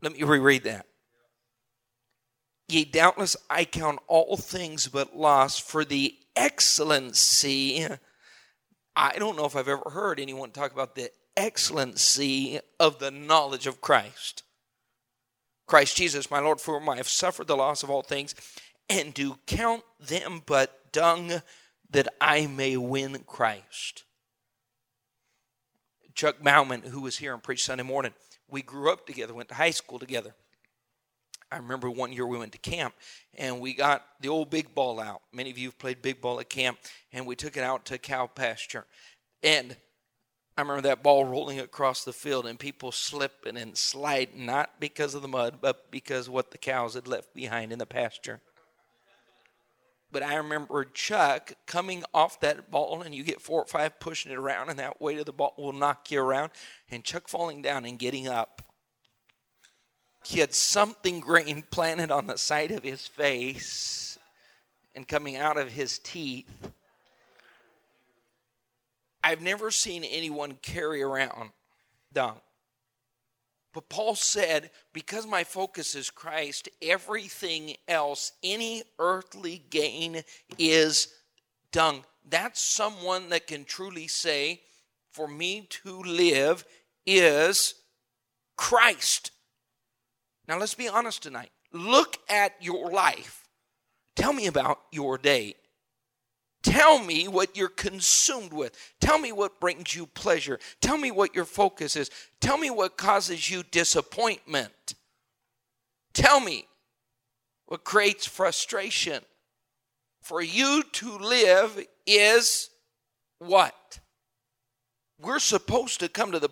Let 0.00 0.12
me 0.12 0.22
reread 0.22 0.64
that. 0.64 0.86
Yea, 2.68 2.84
doubtless 2.84 3.36
I 3.48 3.64
count 3.64 3.98
all 4.06 4.36
things 4.36 4.86
but 4.86 5.16
loss 5.16 5.58
for 5.58 5.84
the 5.84 6.14
excellency. 6.36 7.86
I 8.94 9.18
don't 9.18 9.36
know 9.36 9.44
if 9.44 9.56
I've 9.56 9.68
ever 9.68 9.90
heard 9.90 10.20
anyone 10.20 10.50
talk 10.50 10.72
about 10.72 10.94
the 10.94 11.10
excellency 11.36 12.60
of 12.78 12.98
the 12.98 13.10
knowledge 13.10 13.66
of 13.66 13.80
Christ. 13.80 14.44
Christ 15.70 15.96
Jesus, 15.96 16.32
my 16.32 16.40
Lord, 16.40 16.60
for 16.60 16.80
whom 16.80 16.88
I 16.88 16.96
have 16.96 17.08
suffered 17.08 17.46
the 17.46 17.56
loss 17.56 17.84
of 17.84 17.90
all 17.90 18.02
things, 18.02 18.34
and 18.88 19.14
do 19.14 19.38
count 19.46 19.84
them 20.00 20.42
but 20.44 20.90
dung 20.90 21.42
that 21.90 22.08
I 22.20 22.48
may 22.48 22.76
win 22.76 23.22
Christ. 23.24 24.02
Chuck 26.16 26.42
Bauman, 26.42 26.82
who 26.82 27.02
was 27.02 27.18
here 27.18 27.32
and 27.32 27.40
preached 27.40 27.64
Sunday 27.64 27.84
morning, 27.84 28.12
we 28.50 28.62
grew 28.62 28.92
up 28.92 29.06
together, 29.06 29.32
went 29.32 29.48
to 29.50 29.54
high 29.54 29.70
school 29.70 30.00
together. 30.00 30.34
I 31.52 31.58
remember 31.58 31.88
one 31.88 32.12
year 32.12 32.26
we 32.26 32.36
went 32.36 32.50
to 32.50 32.58
camp 32.58 32.94
and 33.38 33.60
we 33.60 33.72
got 33.72 34.04
the 34.20 34.28
old 34.28 34.50
big 34.50 34.74
ball 34.74 34.98
out. 34.98 35.22
Many 35.32 35.50
of 35.50 35.58
you 35.58 35.68
have 35.68 35.78
played 35.78 36.02
big 36.02 36.20
ball 36.20 36.40
at 36.40 36.50
camp, 36.50 36.78
and 37.12 37.26
we 37.26 37.36
took 37.36 37.56
it 37.56 37.62
out 37.62 37.84
to 37.86 37.98
cow 37.98 38.26
pasture. 38.26 38.86
And 39.44 39.76
I 40.60 40.62
remember 40.62 40.82
that 40.82 41.02
ball 41.02 41.24
rolling 41.24 41.58
across 41.58 42.04
the 42.04 42.12
field 42.12 42.44
and 42.44 42.58
people 42.58 42.92
slipping 42.92 43.56
and 43.56 43.74
sliding, 43.78 44.44
not 44.44 44.78
because 44.78 45.14
of 45.14 45.22
the 45.22 45.28
mud, 45.28 45.56
but 45.62 45.90
because 45.90 46.28
what 46.28 46.50
the 46.50 46.58
cows 46.58 46.92
had 46.92 47.08
left 47.08 47.32
behind 47.32 47.72
in 47.72 47.78
the 47.78 47.86
pasture. 47.86 48.42
But 50.12 50.22
I 50.22 50.34
remember 50.34 50.84
Chuck 50.84 51.54
coming 51.64 52.04
off 52.12 52.40
that 52.40 52.70
ball, 52.70 53.00
and 53.00 53.14
you 53.14 53.24
get 53.24 53.40
four 53.40 53.62
or 53.62 53.66
five 53.66 53.98
pushing 54.00 54.32
it 54.32 54.38
around, 54.38 54.68
and 54.68 54.78
that 54.78 55.00
weight 55.00 55.18
of 55.18 55.24
the 55.24 55.32
ball 55.32 55.54
will 55.56 55.72
knock 55.72 56.10
you 56.10 56.20
around, 56.20 56.50
and 56.90 57.04
Chuck 57.04 57.26
falling 57.26 57.62
down 57.62 57.86
and 57.86 57.98
getting 57.98 58.28
up. 58.28 58.60
He 60.26 60.40
had 60.40 60.52
something 60.52 61.20
green 61.20 61.64
planted 61.70 62.10
on 62.10 62.26
the 62.26 62.36
side 62.36 62.70
of 62.70 62.82
his 62.82 63.06
face 63.06 64.18
and 64.94 65.08
coming 65.08 65.36
out 65.36 65.56
of 65.56 65.72
his 65.72 65.98
teeth 65.98 66.70
I've 69.22 69.42
never 69.42 69.70
seen 69.70 70.04
anyone 70.04 70.58
carry 70.62 71.02
around 71.02 71.50
dung. 72.12 72.40
But 73.72 73.88
Paul 73.88 74.16
said, 74.16 74.70
because 74.92 75.26
my 75.26 75.44
focus 75.44 75.94
is 75.94 76.10
Christ, 76.10 76.68
everything 76.82 77.76
else, 77.86 78.32
any 78.42 78.82
earthly 78.98 79.62
gain 79.70 80.22
is 80.58 81.08
dung. 81.70 82.04
That's 82.28 82.60
someone 82.60 83.28
that 83.28 83.46
can 83.46 83.64
truly 83.64 84.08
say, 84.08 84.62
for 85.12 85.28
me 85.28 85.66
to 85.70 86.00
live 86.02 86.64
is 87.06 87.74
Christ. 88.56 89.30
Now 90.48 90.58
let's 90.58 90.74
be 90.74 90.88
honest 90.88 91.22
tonight. 91.22 91.50
Look 91.72 92.18
at 92.28 92.54
your 92.60 92.90
life. 92.90 93.48
Tell 94.16 94.32
me 94.32 94.46
about 94.48 94.80
your 94.90 95.16
day. 95.16 95.54
Tell 96.62 97.02
me 97.02 97.26
what 97.26 97.56
you're 97.56 97.68
consumed 97.68 98.52
with. 98.52 98.76
Tell 99.00 99.18
me 99.18 99.32
what 99.32 99.60
brings 99.60 99.94
you 99.94 100.06
pleasure. 100.06 100.58
Tell 100.80 100.98
me 100.98 101.10
what 101.10 101.34
your 101.34 101.46
focus 101.46 101.96
is. 101.96 102.10
Tell 102.40 102.58
me 102.58 102.70
what 102.70 102.98
causes 102.98 103.50
you 103.50 103.62
disappointment. 103.62 104.94
Tell 106.12 106.40
me 106.40 106.66
what 107.66 107.84
creates 107.84 108.26
frustration. 108.26 109.22
For 110.22 110.42
you 110.42 110.82
to 110.92 111.18
live 111.18 111.82
is 112.06 112.68
what? 113.38 114.00
We're 115.18 115.38
supposed 115.38 116.00
to 116.00 116.08
come 116.08 116.32
to 116.32 116.38
the 116.38 116.50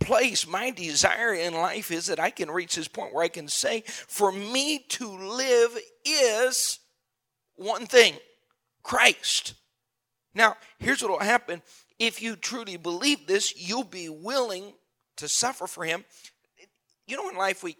place, 0.00 0.46
my 0.46 0.70
desire 0.70 1.34
in 1.34 1.54
life 1.54 1.90
is 1.90 2.06
that 2.06 2.20
I 2.20 2.30
can 2.30 2.50
reach 2.50 2.76
this 2.76 2.88
point 2.88 3.14
where 3.14 3.24
I 3.24 3.28
can 3.28 3.48
say, 3.48 3.82
for 3.86 4.30
me 4.30 4.78
to 4.90 5.08
live 5.08 5.76
is 6.04 6.78
one 7.56 7.86
thing 7.86 8.14
Christ. 8.86 9.54
Now, 10.32 10.56
here's 10.78 11.02
what 11.02 11.10
will 11.10 11.18
happen. 11.18 11.60
If 11.98 12.22
you 12.22 12.36
truly 12.36 12.76
believe 12.76 13.26
this, 13.26 13.52
you'll 13.56 13.82
be 13.82 14.08
willing 14.08 14.74
to 15.16 15.26
suffer 15.26 15.66
for 15.66 15.84
him. 15.84 16.04
You 17.08 17.16
know, 17.16 17.28
in 17.28 17.36
life, 17.36 17.64
we, 17.64 17.76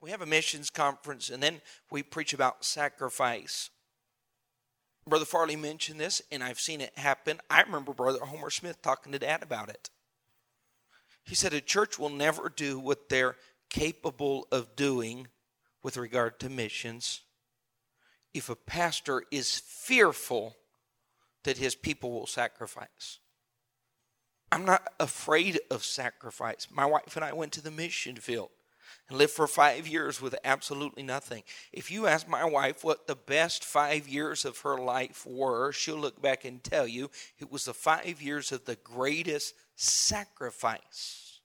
we 0.00 0.10
have 0.12 0.22
a 0.22 0.26
missions 0.26 0.70
conference 0.70 1.28
and 1.28 1.42
then 1.42 1.60
we 1.90 2.02
preach 2.02 2.32
about 2.32 2.64
sacrifice. 2.64 3.68
Brother 5.06 5.26
Farley 5.26 5.56
mentioned 5.56 6.00
this, 6.00 6.22
and 6.32 6.42
I've 6.42 6.58
seen 6.58 6.80
it 6.80 6.96
happen. 6.96 7.38
I 7.50 7.60
remember 7.60 7.92
Brother 7.92 8.24
Homer 8.24 8.48
Smith 8.48 8.80
talking 8.80 9.12
to 9.12 9.18
Dad 9.18 9.42
about 9.42 9.68
it. 9.68 9.90
He 11.22 11.34
said 11.34 11.52
a 11.52 11.60
church 11.60 11.98
will 11.98 12.08
never 12.08 12.48
do 12.48 12.78
what 12.78 13.10
they're 13.10 13.36
capable 13.68 14.48
of 14.50 14.74
doing 14.74 15.28
with 15.82 15.98
regard 15.98 16.40
to 16.40 16.48
missions 16.48 17.20
if 18.36 18.50
a 18.50 18.54
pastor 18.56 19.24
is 19.30 19.58
fearful 19.58 20.56
that 21.44 21.56
his 21.56 21.74
people 21.74 22.12
will 22.12 22.26
sacrifice. 22.26 23.18
I'm 24.52 24.64
not 24.64 24.86
afraid 25.00 25.58
of 25.70 25.84
sacrifice. 25.84 26.68
My 26.70 26.84
wife 26.84 27.16
and 27.16 27.24
I 27.24 27.32
went 27.32 27.52
to 27.52 27.62
the 27.62 27.70
mission 27.70 28.16
field 28.16 28.50
and 29.08 29.16
lived 29.16 29.32
for 29.32 29.46
five 29.46 29.88
years 29.88 30.20
with 30.20 30.36
absolutely 30.44 31.02
nothing. 31.02 31.44
If 31.72 31.90
you 31.90 32.06
ask 32.06 32.28
my 32.28 32.44
wife 32.44 32.84
what 32.84 33.06
the 33.06 33.16
best 33.16 33.64
five 33.64 34.06
years 34.06 34.44
of 34.44 34.58
her 34.60 34.78
life 34.78 35.26
were, 35.26 35.72
she'll 35.72 35.96
look 35.96 36.20
back 36.20 36.44
and 36.44 36.62
tell 36.62 36.86
you 36.86 37.10
it 37.38 37.50
was 37.50 37.64
the 37.64 37.74
five 37.74 38.20
years 38.20 38.52
of 38.52 38.64
the 38.64 38.76
greatest 38.76 39.54
sacrifice. 39.76 41.40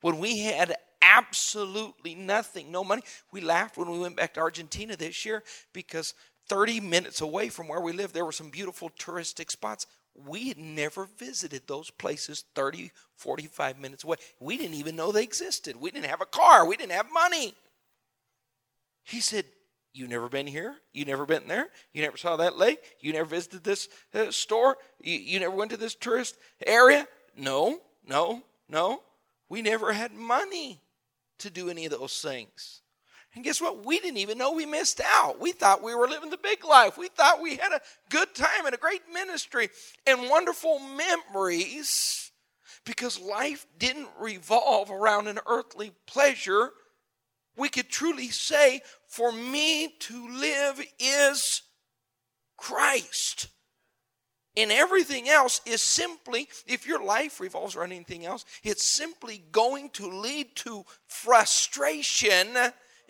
When 0.00 0.18
we 0.18 0.40
had 0.40 0.74
absolutely 1.02 2.14
nothing, 2.14 2.70
no 2.70 2.84
money. 2.84 3.02
We 3.32 3.40
laughed 3.40 3.76
when 3.76 3.90
we 3.90 3.98
went 3.98 4.16
back 4.16 4.34
to 4.34 4.40
Argentina 4.40 4.96
this 4.96 5.26
year 5.26 5.42
because 5.72 6.14
30 6.48 6.80
minutes 6.80 7.20
away 7.20 7.48
from 7.48 7.68
where 7.68 7.80
we 7.80 7.92
lived, 7.92 8.14
there 8.14 8.24
were 8.24 8.32
some 8.32 8.50
beautiful 8.50 8.90
touristic 8.90 9.50
spots. 9.50 9.86
We 10.14 10.48
had 10.48 10.58
never 10.58 11.06
visited 11.18 11.62
those 11.66 11.90
places 11.90 12.44
30, 12.54 12.90
45 13.16 13.78
minutes 13.78 14.04
away. 14.04 14.16
We 14.40 14.58
didn't 14.58 14.74
even 14.74 14.96
know 14.96 15.10
they 15.10 15.22
existed. 15.22 15.80
We 15.80 15.90
didn't 15.90 16.10
have 16.10 16.20
a 16.20 16.26
car. 16.26 16.66
We 16.66 16.76
didn't 16.76 16.92
have 16.92 17.06
money. 17.12 17.54
He 19.04 19.20
said, 19.20 19.46
You 19.94 20.06
never 20.06 20.28
been 20.28 20.46
here? 20.46 20.74
You 20.92 21.04
never 21.04 21.24
been 21.24 21.48
there? 21.48 21.68
You 21.92 22.02
never 22.02 22.16
saw 22.16 22.36
that 22.36 22.58
lake? 22.58 22.80
You 23.00 23.12
never 23.12 23.24
visited 23.24 23.64
this 23.64 23.88
uh, 24.14 24.30
store? 24.30 24.76
You, 25.00 25.16
you 25.16 25.40
never 25.40 25.56
went 25.56 25.70
to 25.70 25.76
this 25.76 25.94
tourist 25.94 26.36
area? 26.66 27.08
No, 27.36 27.78
no, 28.06 28.42
no. 28.68 29.02
We 29.48 29.62
never 29.62 29.92
had 29.92 30.12
money 30.12 30.81
to 31.42 31.50
do 31.50 31.68
any 31.68 31.84
of 31.84 31.92
those 31.92 32.20
things. 32.20 32.80
And 33.34 33.44
guess 33.44 33.60
what? 33.60 33.86
We 33.86 33.98
didn't 33.98 34.18
even 34.18 34.36
know 34.36 34.52
we 34.52 34.66
missed 34.66 35.00
out. 35.04 35.40
We 35.40 35.52
thought 35.52 35.82
we 35.82 35.94
were 35.94 36.08
living 36.08 36.30
the 36.30 36.36
big 36.36 36.64
life. 36.64 36.98
We 36.98 37.08
thought 37.08 37.40
we 37.40 37.56
had 37.56 37.72
a 37.72 37.80
good 38.10 38.34
time 38.34 38.66
and 38.66 38.74
a 38.74 38.78
great 38.78 39.02
ministry 39.12 39.70
and 40.06 40.28
wonderful 40.28 40.78
memories 40.78 42.30
because 42.84 43.18
life 43.20 43.66
didn't 43.78 44.08
revolve 44.20 44.90
around 44.90 45.28
an 45.28 45.38
earthly 45.46 45.92
pleasure. 46.06 46.72
We 47.56 47.68
could 47.68 47.88
truly 47.88 48.28
say, 48.28 48.82
for 49.08 49.32
me 49.32 49.94
to 50.00 50.28
live 50.28 50.84
is 50.98 51.62
Christ. 52.58 53.48
And 54.56 54.70
everything 54.70 55.28
else 55.30 55.62
is 55.64 55.80
simply, 55.80 56.48
if 56.66 56.86
your 56.86 57.02
life 57.02 57.40
revolves 57.40 57.74
around 57.74 57.92
anything 57.92 58.26
else, 58.26 58.44
it's 58.62 58.84
simply 58.84 59.42
going 59.50 59.88
to 59.90 60.06
lead 60.06 60.54
to 60.56 60.84
frustration 61.06 62.48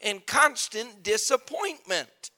and 0.03 0.27
constant 0.27 1.03
disappointment. 1.03 2.31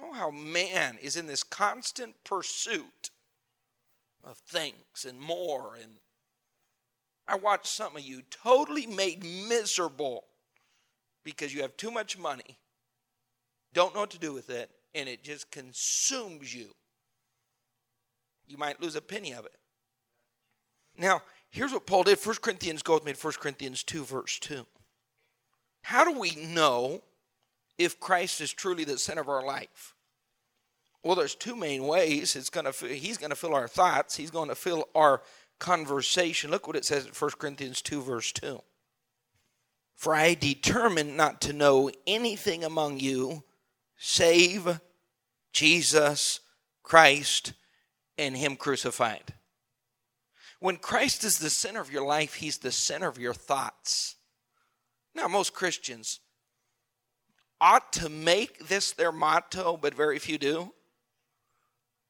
Oh, 0.00 0.12
how 0.12 0.30
man 0.30 0.98
is 1.02 1.16
in 1.16 1.26
this 1.26 1.42
constant 1.42 2.14
pursuit 2.24 3.10
of 4.22 4.36
things 4.38 5.04
and 5.08 5.20
more. 5.20 5.76
And 5.80 5.94
I 7.26 7.36
watch 7.36 7.66
some 7.66 7.96
of 7.96 8.02
you 8.02 8.22
totally 8.30 8.86
made 8.86 9.24
miserable 9.24 10.24
because 11.24 11.52
you 11.52 11.62
have 11.62 11.76
too 11.76 11.90
much 11.90 12.18
money, 12.18 12.58
don't 13.72 13.94
know 13.94 14.00
what 14.00 14.10
to 14.10 14.18
do 14.18 14.32
with 14.32 14.50
it, 14.50 14.70
and 14.94 15.08
it 15.08 15.22
just 15.22 15.50
consumes 15.50 16.54
you 16.54 16.74
you 18.46 18.56
might 18.56 18.80
lose 18.80 18.96
a 18.96 19.00
penny 19.00 19.32
of 19.32 19.44
it. 19.46 19.54
Now, 20.96 21.22
here's 21.50 21.72
what 21.72 21.86
Paul 21.86 22.02
did. 22.04 22.18
1 22.18 22.36
Corinthians, 22.42 22.82
go 22.82 22.94
with 22.94 23.04
me 23.04 23.12
to 23.12 23.18
1 23.18 23.34
Corinthians 23.40 23.82
2, 23.82 24.04
verse 24.04 24.38
2. 24.38 24.66
How 25.82 26.04
do 26.04 26.18
we 26.18 26.34
know 26.36 27.02
if 27.78 27.98
Christ 27.98 28.40
is 28.40 28.52
truly 28.52 28.84
the 28.84 28.98
center 28.98 29.22
of 29.22 29.28
our 29.28 29.44
life? 29.44 29.94
Well, 31.02 31.16
there's 31.16 31.34
two 31.34 31.56
main 31.56 31.84
ways. 31.84 32.36
It's 32.36 32.50
gonna 32.50 32.70
he's 32.70 33.18
going 33.18 33.30
to 33.30 33.36
fill 33.36 33.54
our 33.54 33.66
thoughts. 33.66 34.16
He's 34.16 34.30
going 34.30 34.48
to 34.50 34.54
fill 34.54 34.88
our 34.94 35.22
conversation. 35.58 36.50
Look 36.50 36.66
what 36.66 36.76
it 36.76 36.84
says 36.84 37.06
in 37.06 37.12
1 37.12 37.30
Corinthians 37.38 37.82
2, 37.82 38.02
verse 38.02 38.30
2. 38.32 38.60
For 39.96 40.14
I 40.14 40.34
determined 40.34 41.16
not 41.16 41.40
to 41.42 41.52
know 41.52 41.90
anything 42.06 42.64
among 42.64 43.00
you 43.00 43.42
save 43.96 44.80
Jesus 45.52 46.40
Christ 46.82 47.52
and 48.18 48.36
Him 48.36 48.56
crucified. 48.56 49.34
When 50.60 50.76
Christ 50.76 51.24
is 51.24 51.38
the 51.38 51.50
center 51.50 51.80
of 51.80 51.92
your 51.92 52.04
life, 52.04 52.34
He's 52.34 52.58
the 52.58 52.72
center 52.72 53.08
of 53.08 53.18
your 53.18 53.34
thoughts. 53.34 54.16
Now, 55.14 55.28
most 55.28 55.54
Christians 55.54 56.20
ought 57.60 57.92
to 57.94 58.08
make 58.08 58.68
this 58.68 58.92
their 58.92 59.12
motto, 59.12 59.76
but 59.76 59.94
very 59.94 60.18
few 60.18 60.38
do. 60.38 60.72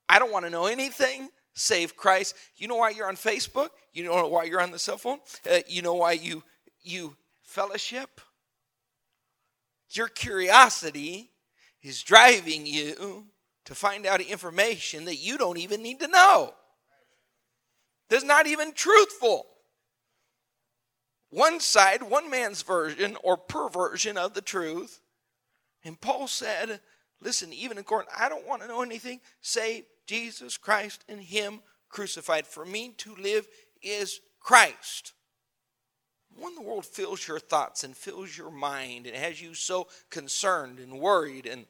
I 0.08 0.18
don't 0.18 0.32
want 0.32 0.44
to 0.44 0.50
know 0.50 0.66
anything 0.66 1.28
save 1.54 1.96
Christ. 1.96 2.34
You 2.56 2.68
know 2.68 2.76
why 2.76 2.90
you're 2.90 3.08
on 3.08 3.16
Facebook? 3.16 3.70
You 3.92 4.04
know 4.04 4.28
why 4.28 4.44
you're 4.44 4.60
on 4.60 4.70
the 4.70 4.78
cell 4.78 4.98
phone? 4.98 5.18
Uh, 5.50 5.58
you 5.66 5.82
know 5.82 5.94
why 5.94 6.12
you 6.12 6.42
you 6.82 7.16
fellowship? 7.42 8.20
Your 9.90 10.08
curiosity 10.08 11.30
is 11.82 12.02
driving 12.02 12.66
you 12.66 13.26
to 13.64 13.74
find 13.74 14.06
out 14.06 14.20
information 14.20 15.04
that 15.04 15.16
you 15.16 15.38
don't 15.38 15.58
even 15.58 15.82
need 15.82 16.00
to 16.00 16.08
know. 16.08 16.54
That's 18.08 18.24
not 18.24 18.46
even 18.46 18.72
truthful. 18.72 19.46
One 21.30 21.60
side, 21.60 22.02
one 22.02 22.28
man's 22.30 22.62
version 22.62 23.16
or 23.22 23.36
perversion 23.38 24.18
of 24.18 24.34
the 24.34 24.42
truth. 24.42 25.00
And 25.82 25.98
Paul 26.00 26.28
said, 26.28 26.80
listen, 27.22 27.52
even 27.52 27.78
in 27.78 27.84
Corinth, 27.84 28.10
I 28.16 28.28
don't 28.28 28.46
want 28.46 28.60
to 28.62 28.68
know 28.68 28.82
anything 28.82 29.20
save 29.40 29.84
Jesus 30.06 30.58
Christ 30.58 31.04
and 31.08 31.20
Him 31.20 31.60
crucified. 31.88 32.46
For 32.46 32.66
me 32.66 32.92
to 32.98 33.14
live 33.14 33.48
is 33.80 34.20
Christ. 34.40 35.14
When 36.36 36.54
the 36.54 36.62
world 36.62 36.84
fills 36.84 37.26
your 37.26 37.40
thoughts 37.40 37.84
and 37.84 37.96
fills 37.96 38.36
your 38.36 38.50
mind 38.50 39.06
and 39.06 39.16
has 39.16 39.40
you 39.40 39.54
so 39.54 39.88
concerned 40.10 40.78
and 40.78 41.00
worried 41.00 41.46
and 41.46 41.66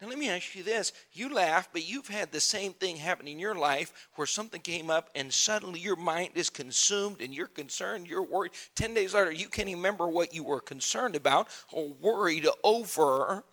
now, 0.00 0.08
let 0.08 0.18
me 0.18 0.28
ask 0.28 0.54
you 0.54 0.62
this. 0.62 0.92
You 1.12 1.32
laugh, 1.32 1.68
but 1.72 1.88
you've 1.88 2.08
had 2.08 2.32
the 2.32 2.40
same 2.40 2.72
thing 2.72 2.96
happen 2.96 3.28
in 3.28 3.38
your 3.38 3.54
life 3.54 4.08
where 4.16 4.26
something 4.26 4.60
came 4.60 4.90
up 4.90 5.08
and 5.14 5.32
suddenly 5.32 5.78
your 5.78 5.96
mind 5.96 6.30
is 6.34 6.50
consumed 6.50 7.20
and 7.20 7.32
you're 7.32 7.46
concerned, 7.46 8.08
you're 8.08 8.22
worried. 8.22 8.52
10 8.74 8.94
days 8.94 9.14
later, 9.14 9.30
you 9.30 9.48
can't 9.48 9.68
remember 9.68 10.08
what 10.08 10.34
you 10.34 10.42
were 10.42 10.60
concerned 10.60 11.14
about 11.14 11.48
or 11.72 11.92
worried 12.00 12.46
over. 12.64 13.44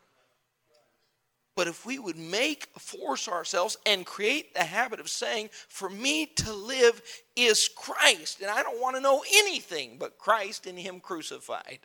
But 1.55 1.67
if 1.67 1.85
we 1.85 1.99
would 1.99 2.17
make, 2.17 2.67
force 2.79 3.27
ourselves 3.27 3.77
and 3.85 4.03
create 4.05 4.55
the 4.55 4.63
habit 4.63 4.99
of 4.99 5.09
saying, 5.09 5.49
for 5.67 5.89
me 5.91 6.25
to 6.37 6.51
live 6.53 7.03
is 7.35 7.69
Christ, 7.75 8.41
and 8.41 8.49
I 8.49 8.63
don't 8.63 8.81
want 8.81 8.95
to 8.95 9.01
know 9.01 9.23
anything 9.35 9.97
but 9.99 10.17
Christ 10.17 10.65
and 10.65 10.79
Him 10.79 11.01
crucified. 11.01 11.79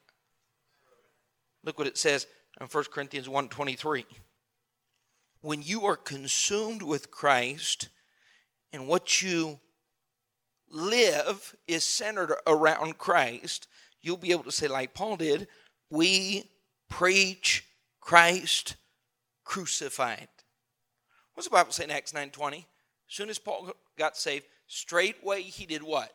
Look 1.63 1.79
what 1.79 1.89
it 1.89 1.99
says 1.99 2.27
in 2.59 2.69
1 2.69 2.85
Corinthians 2.91 3.29
1 3.29 3.49
23 3.49 4.07
when 5.47 5.63
you 5.63 5.87
are 5.87 5.97
consumed 5.97 6.83
with 6.83 7.13
Christ 7.13 7.89
and 8.73 8.89
what 8.89 9.23
you 9.23 9.61
live 10.69 11.55
is 11.69 11.85
centered 11.85 12.35
around 12.49 12.99
Christ, 12.99 13.69
you'll 14.03 14.17
be 14.17 14.33
able 14.33 14.43
to 14.43 14.51
say, 14.51 14.67
like 14.67 14.93
Paul 14.93 15.17
did, 15.17 15.47
we 15.89 16.51
preach 16.89 17.65
Christ 18.01 18.75
crucified. 19.45 20.27
What's 21.35 21.47
the 21.47 21.53
Bible 21.53 21.71
say 21.71 21.85
in 21.85 21.93
Acts 21.93 22.11
9:20? 22.11 22.57
As 22.57 22.65
soon 23.07 23.31
as 23.31 23.39
Paul 23.39 23.71
got 23.97 24.17
saved, 24.17 24.47
straightway 24.67 25.43
he 25.43 25.65
did 25.65 25.85
what? 25.85 26.13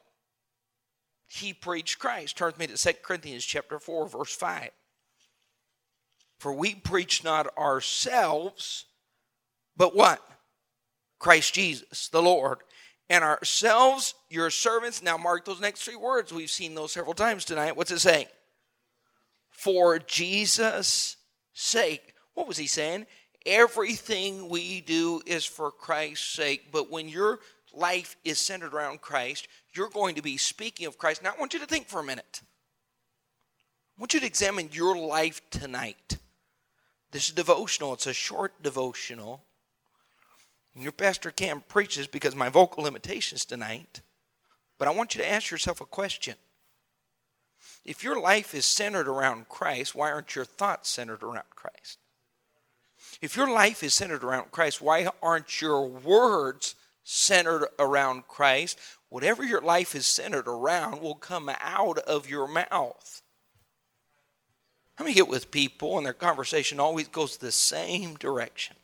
He 1.27 1.53
preached 1.53 1.99
Christ. 1.99 2.35
Turn 2.35 2.47
with 2.47 2.59
me 2.59 2.67
to 2.67 2.75
2 2.75 3.01
Corinthians 3.01 3.45
chapter 3.45 3.79
4, 3.79 4.09
verse 4.09 4.35
5. 4.35 4.71
For 6.37 6.51
we 6.51 6.75
preach 6.75 7.23
not 7.23 7.57
ourselves, 7.57 8.87
but 9.77 9.95
what? 9.95 10.21
Christ 11.19 11.53
Jesus, 11.53 12.09
the 12.09 12.21
Lord. 12.21 12.59
And 13.09 13.23
ourselves, 13.23 14.13
your 14.29 14.49
servants. 14.49 15.03
Now, 15.03 15.17
mark 15.17 15.45
those 15.45 15.59
next 15.59 15.83
three 15.83 15.95
words. 15.95 16.33
We've 16.33 16.49
seen 16.49 16.75
those 16.75 16.93
several 16.93 17.13
times 17.13 17.45
tonight. 17.45 17.75
What's 17.75 17.91
it 17.91 17.99
saying? 17.99 18.27
For 19.49 19.99
Jesus' 19.99 21.17
sake. 21.53 22.13
What 22.33 22.47
was 22.47 22.57
he 22.57 22.67
saying? 22.67 23.05
Everything 23.45 24.49
we 24.49 24.81
do 24.81 25.21
is 25.25 25.45
for 25.45 25.71
Christ's 25.71 26.33
sake. 26.33 26.71
But 26.71 26.89
when 26.89 27.09
your 27.09 27.39
life 27.73 28.15
is 28.23 28.39
centered 28.39 28.73
around 28.73 29.01
Christ, 29.01 29.47
you're 29.73 29.89
going 29.89 30.15
to 30.15 30.21
be 30.21 30.37
speaking 30.37 30.87
of 30.87 30.97
Christ. 30.97 31.23
Now, 31.23 31.33
I 31.35 31.39
want 31.39 31.53
you 31.53 31.59
to 31.59 31.65
think 31.65 31.87
for 31.87 31.99
a 31.99 32.03
minute. 32.03 32.41
I 33.97 34.01
want 34.01 34.13
you 34.13 34.19
to 34.21 34.25
examine 34.25 34.69
your 34.71 34.95
life 34.97 35.41
tonight. 35.49 36.17
This 37.11 37.27
is 37.27 37.35
devotional, 37.35 37.93
it's 37.93 38.07
a 38.07 38.13
short 38.13 38.63
devotional. 38.63 39.43
Your 40.75 40.91
pastor 40.91 41.31
can't 41.31 41.67
preach 41.67 41.97
this 41.97 42.07
because 42.07 42.35
my 42.35 42.49
vocal 42.49 42.83
limitations 42.83 43.45
tonight. 43.45 44.01
But 44.77 44.87
I 44.87 44.91
want 44.91 45.13
you 45.13 45.21
to 45.21 45.29
ask 45.29 45.51
yourself 45.51 45.81
a 45.81 45.85
question. 45.85 46.35
If 47.83 48.03
your 48.03 48.19
life 48.19 48.55
is 48.55 48.65
centered 48.65 49.07
around 49.07 49.49
Christ, 49.49 49.95
why 49.95 50.11
aren't 50.11 50.35
your 50.35 50.45
thoughts 50.45 50.89
centered 50.89 51.23
around 51.23 51.49
Christ? 51.55 51.99
If 53.21 53.35
your 53.35 53.49
life 53.49 53.83
is 53.83 53.93
centered 53.93 54.23
around 54.23 54.51
Christ, 54.51 54.81
why 54.81 55.07
aren't 55.21 55.61
your 55.61 55.87
words 55.87 56.75
centered 57.03 57.67
around 57.77 58.27
Christ? 58.27 58.79
Whatever 59.09 59.43
your 59.43 59.61
life 59.61 59.93
is 59.95 60.07
centered 60.07 60.47
around 60.47 61.01
will 61.01 61.15
come 61.15 61.51
out 61.59 61.97
of 61.99 62.29
your 62.29 62.47
mouth. 62.47 63.21
Let 64.97 65.05
me 65.05 65.13
get 65.13 65.27
with 65.27 65.51
people, 65.51 65.97
and 65.97 66.05
their 66.05 66.13
conversation 66.13 66.79
always 66.79 67.07
goes 67.07 67.37
the 67.37 67.51
same 67.51 68.15
direction. 68.15 68.75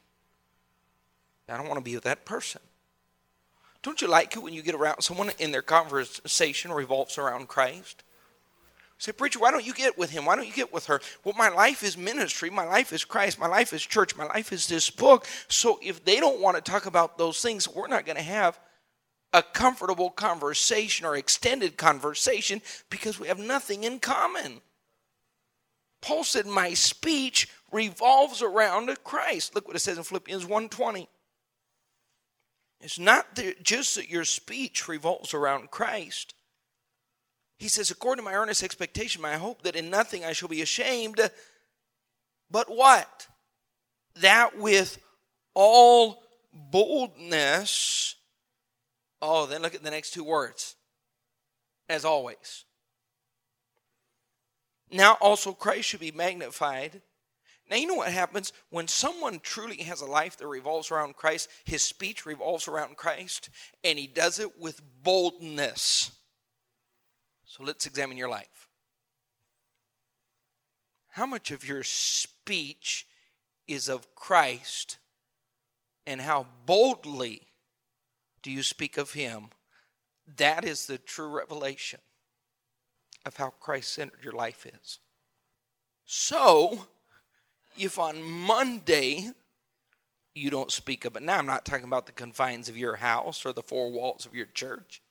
I 1.49 1.57
don't 1.57 1.67
want 1.67 1.77
to 1.77 1.83
be 1.83 1.95
with 1.95 2.03
that 2.03 2.25
person. 2.25 2.61
Don't 3.83 4.01
you 4.01 4.07
like 4.07 4.35
it 4.35 4.39
when 4.43 4.53
you 4.53 4.61
get 4.61 4.75
around 4.75 5.01
someone 5.01 5.31
and 5.39 5.53
their 5.53 5.61
conversation 5.61 6.71
revolves 6.71 7.17
around 7.17 7.47
Christ? 7.47 8.03
Say, 8.97 9.11
preacher, 9.11 9.39
why 9.39 9.51
don't 9.51 9.65
you 9.65 9.73
get 9.73 9.97
with 9.97 10.09
him? 10.09 10.25
Why 10.25 10.35
don't 10.35 10.47
you 10.47 10.53
get 10.53 10.73
with 10.73 10.87
her? 10.87 10.99
Well, 11.23 11.35
my 11.37 11.49
life 11.49 11.83
is 11.83 11.95
ministry. 11.95 12.49
My 12.49 12.65
life 12.65 12.91
is 12.91 13.05
Christ. 13.05 13.39
My 13.39 13.47
life 13.47 13.71
is 13.71 13.85
church. 13.85 14.15
My 14.17 14.25
life 14.25 14.51
is 14.51 14.67
this 14.67 14.89
book. 14.89 15.27
So 15.47 15.79
if 15.83 16.03
they 16.03 16.19
don't 16.19 16.41
want 16.41 16.57
to 16.57 16.71
talk 16.71 16.87
about 16.87 17.17
those 17.17 17.39
things, 17.39 17.67
we're 17.67 17.87
not 17.87 18.05
going 18.05 18.17
to 18.17 18.23
have 18.23 18.59
a 19.33 19.43
comfortable 19.43 20.09
conversation 20.09 21.05
or 21.05 21.15
extended 21.15 21.77
conversation 21.77 22.61
because 22.89 23.19
we 23.19 23.27
have 23.27 23.39
nothing 23.39 23.83
in 23.83 23.99
common. 23.99 24.61
Paul 26.01 26.23
said, 26.23 26.47
My 26.47 26.73
speech 26.73 27.49
revolves 27.71 28.41
around 28.41 28.89
Christ. 29.03 29.53
Look 29.53 29.67
what 29.67 29.75
it 29.75 29.79
says 29.79 29.97
in 29.97 30.03
Philippians 30.03 30.45
1:20. 30.45 31.07
It's 32.79 32.99
not 32.99 33.39
just 33.63 33.95
that 33.95 34.09
your 34.09 34.23
speech 34.23 34.87
revolves 34.87 35.33
around 35.33 35.71
Christ. 35.71 36.33
He 37.57 37.67
says, 37.67 37.89
according 37.89 38.23
to 38.23 38.29
my 38.29 38.35
earnest 38.35 38.61
expectation, 38.61 39.21
my 39.21 39.37
hope 39.37 39.63
that 39.63 39.75
in 39.75 39.89
nothing 39.89 40.23
I 40.23 40.33
shall 40.33 40.49
be 40.49 40.61
ashamed, 40.61 41.19
but 42.51 42.69
what? 42.69 43.27
That 44.17 44.57
with 44.57 44.99
all 45.55 46.21
boldness. 46.53 48.15
Oh, 49.21 49.47
then 49.47 49.63
look 49.63 49.73
at 49.73 49.83
the 49.83 49.91
next 49.91 50.11
two 50.11 50.23
words. 50.23 50.75
As 51.89 52.05
always. 52.05 52.65
Now 54.91 55.17
also 55.19 55.51
Christ 55.51 55.89
should 55.89 55.99
be 55.99 56.11
magnified 56.11 57.01
now, 57.69 57.75
you 57.75 57.87
know 57.87 57.95
what 57.95 58.11
happens 58.11 58.53
when 58.69 58.87
someone 58.87 59.39
truly 59.41 59.83
has 59.83 60.01
a 60.01 60.05
life 60.05 60.37
that 60.37 60.47
revolves 60.47 60.89
around 60.89 61.17
Christ, 61.17 61.49
his 61.65 61.83
speech 61.83 62.25
revolves 62.25 62.67
around 62.67 62.95
Christ, 62.95 63.49
and 63.83 63.99
he 63.99 64.07
does 64.07 64.39
it 64.39 64.59
with 64.59 64.81
boldness. 65.03 66.11
So 67.45 67.63
let's 67.63 67.85
examine 67.85 68.17
your 68.17 68.29
life. 68.29 68.69
How 71.09 71.25
much 71.25 71.51
of 71.51 71.67
your 71.67 71.83
speech 71.83 73.05
is 73.67 73.89
of 73.89 74.15
Christ, 74.15 74.97
and 76.05 76.21
how 76.21 76.47
boldly 76.65 77.47
do 78.43 78.51
you 78.51 78.63
speak 78.63 78.97
of 78.97 79.11
him? 79.11 79.47
That 80.37 80.63
is 80.63 80.85
the 80.85 80.97
true 80.97 81.35
revelation 81.35 81.99
of 83.25 83.35
how 83.35 83.49
Christ 83.49 83.93
centered 83.93 84.23
your 84.23 84.33
life 84.33 84.65
is. 84.65 84.99
So, 86.05 86.87
if 87.77 87.99
on 87.99 88.21
Monday 88.23 89.31
you 90.33 90.49
don't 90.49 90.71
speak 90.71 91.05
of 91.05 91.15
it, 91.15 91.23
now 91.23 91.37
I'm 91.37 91.45
not 91.45 91.65
talking 91.65 91.85
about 91.85 92.05
the 92.05 92.11
confines 92.11 92.69
of 92.69 92.77
your 92.77 92.97
house 92.97 93.45
or 93.45 93.53
the 93.53 93.63
four 93.63 93.91
walls 93.91 94.25
of 94.25 94.35
your 94.35 94.45
church. 94.45 95.01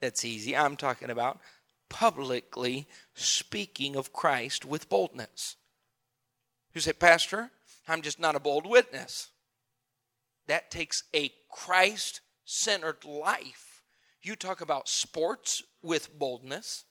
That's 0.00 0.24
easy. 0.24 0.56
I'm 0.56 0.76
talking 0.76 1.10
about 1.10 1.40
publicly 1.88 2.86
speaking 3.14 3.96
of 3.96 4.12
Christ 4.12 4.64
with 4.64 4.88
boldness. 4.88 5.56
You 6.74 6.80
say, 6.80 6.92
Pastor, 6.92 7.50
I'm 7.88 8.02
just 8.02 8.20
not 8.20 8.36
a 8.36 8.40
bold 8.40 8.66
witness. 8.66 9.30
That 10.46 10.70
takes 10.70 11.04
a 11.14 11.32
Christ 11.50 12.20
centered 12.44 13.04
life. 13.04 13.82
You 14.22 14.36
talk 14.36 14.60
about 14.60 14.88
sports 14.88 15.62
with 15.82 16.18
boldness. 16.18 16.84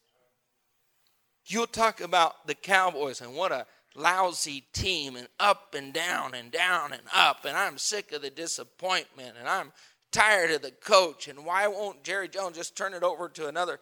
You'll 1.46 1.68
talk 1.68 2.02
about 2.02 2.48
the 2.48 2.56
Cowboys 2.56 3.22
and 3.22 3.36
what 3.36 3.52
a 3.52 3.66
lousy 3.98 4.64
team 4.74 5.16
and 5.16 5.28
up 5.40 5.74
and 5.76 5.92
down 5.92 6.34
and 6.36 6.52
down 6.52 6.94
and 6.94 7.02
up 7.14 7.46
and 7.46 7.58
I'm 7.58 7.78
sick 7.78 8.12
of 8.12 8.22
the 8.22 8.30
disappointment 8.30 9.36
and 9.40 9.50
I'm 9.50 9.74
tired 10.12 10.52
of 10.52 10.62
the 10.62 10.72
coach 10.72 11.28
and 11.28 11.44
why 11.46 11.68
won't 11.68 12.04
Jerry 12.04 12.28
Jones 12.30 12.56
just 12.56 12.78
turn 12.78 12.94
it 12.94 13.04
over 13.04 13.28
to 13.30 13.48
another? 13.48 13.80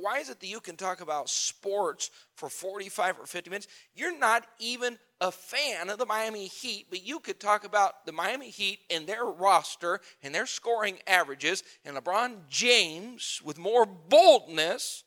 Why 0.00 0.18
is 0.18 0.30
it 0.30 0.40
that 0.40 0.46
you 0.46 0.60
can 0.60 0.76
talk 0.76 1.00
about 1.00 1.28
sports 1.28 2.10
for 2.34 2.48
45 2.48 3.20
or 3.20 3.26
50 3.26 3.50
minutes? 3.50 3.68
You're 3.94 4.18
not 4.18 4.46
even 4.58 4.98
a 5.20 5.30
fan 5.30 5.90
of 5.90 5.98
the 5.98 6.06
Miami 6.06 6.46
Heat 6.46 6.86
but 6.88 7.04
you 7.06 7.20
could 7.20 7.38
talk 7.38 7.64
about 7.64 8.06
the 8.06 8.12
Miami 8.12 8.48
Heat 8.48 8.80
and 8.90 9.06
their 9.06 9.26
roster 9.26 10.00
and 10.22 10.34
their 10.34 10.46
scoring 10.46 10.98
averages 11.06 11.62
and 11.84 11.96
LeBron 11.96 12.48
James 12.48 13.42
with 13.44 13.58
more 13.58 13.84
boldness 13.84 15.04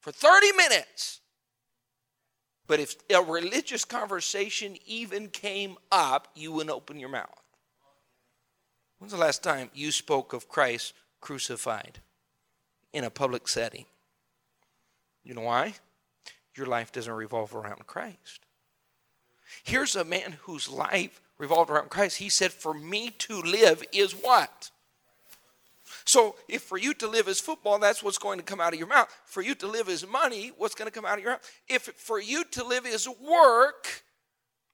for 0.00 0.12
30 0.12 0.52
minutes 0.52 1.20
but 2.66 2.80
if 2.80 2.96
a 3.10 3.22
religious 3.22 3.84
conversation 3.84 4.76
even 4.86 5.28
came 5.28 5.76
up, 5.92 6.28
you 6.34 6.52
wouldn't 6.52 6.74
open 6.74 6.98
your 6.98 7.08
mouth. 7.08 7.42
When's 8.98 9.12
the 9.12 9.18
last 9.18 9.42
time 9.42 9.70
you 9.74 9.92
spoke 9.92 10.32
of 10.32 10.48
Christ 10.48 10.94
crucified 11.20 12.00
in 12.92 13.04
a 13.04 13.10
public 13.10 13.46
setting? 13.48 13.84
You 15.22 15.34
know 15.34 15.42
why? 15.42 15.74
Your 16.56 16.66
life 16.66 16.92
doesn't 16.92 17.12
revolve 17.12 17.54
around 17.54 17.86
Christ. 17.86 18.40
Here's 19.62 19.94
a 19.94 20.04
man 20.04 20.36
whose 20.42 20.68
life 20.68 21.20
revolved 21.38 21.70
around 21.70 21.90
Christ. 21.90 22.18
He 22.18 22.28
said, 22.28 22.52
For 22.52 22.72
me 22.72 23.10
to 23.10 23.40
live 23.40 23.84
is 23.92 24.12
what? 24.12 24.70
So, 26.06 26.36
if 26.48 26.62
for 26.62 26.78
you 26.78 26.94
to 26.94 27.08
live 27.08 27.26
is 27.26 27.40
football, 27.40 27.80
that's 27.80 28.00
what's 28.00 28.16
going 28.16 28.38
to 28.38 28.44
come 28.44 28.60
out 28.60 28.72
of 28.72 28.78
your 28.78 28.88
mouth. 28.88 29.08
For 29.24 29.42
you 29.42 29.56
to 29.56 29.66
live 29.66 29.88
is 29.88 30.06
money, 30.06 30.52
what's 30.56 30.76
going 30.76 30.86
to 30.86 30.94
come 30.94 31.04
out 31.04 31.18
of 31.18 31.24
your 31.24 31.32
mouth? 31.32 31.50
If 31.68 31.82
for 31.82 32.20
you 32.20 32.44
to 32.52 32.64
live 32.64 32.86
is 32.86 33.08
work, 33.08 34.04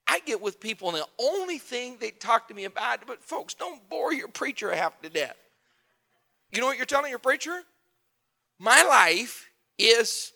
I 0.07 0.21
get 0.21 0.43
with 0.43 0.61
people 0.61 0.91
and 0.91 0.99
the 0.99 1.07
only 1.19 1.57
thing 1.57 1.97
they 1.99 2.11
talk 2.11 2.49
to 2.49 2.55
me 2.55 2.65
about, 2.65 3.07
but 3.07 3.25
folks, 3.25 3.55
don't 3.55 3.89
bore 3.89 4.13
your 4.13 4.29
preacher 4.29 4.75
half 4.75 5.01
to 5.01 5.09
death. 5.09 5.37
You 6.51 6.61
know 6.61 6.67
what 6.67 6.77
you're 6.77 6.85
telling 6.85 7.09
your 7.09 7.19
preacher? 7.19 7.63
My 8.59 8.83
life 8.83 9.49
is 9.79 10.33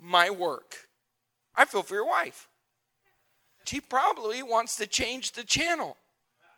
my 0.00 0.30
work. 0.30 0.76
I 1.56 1.64
feel 1.64 1.82
for 1.82 1.94
your 1.94 2.06
wife. 2.06 2.48
She 3.64 3.80
probably 3.80 4.40
wants 4.42 4.76
to 4.76 4.86
change 4.86 5.32
the 5.32 5.42
channel. 5.42 5.96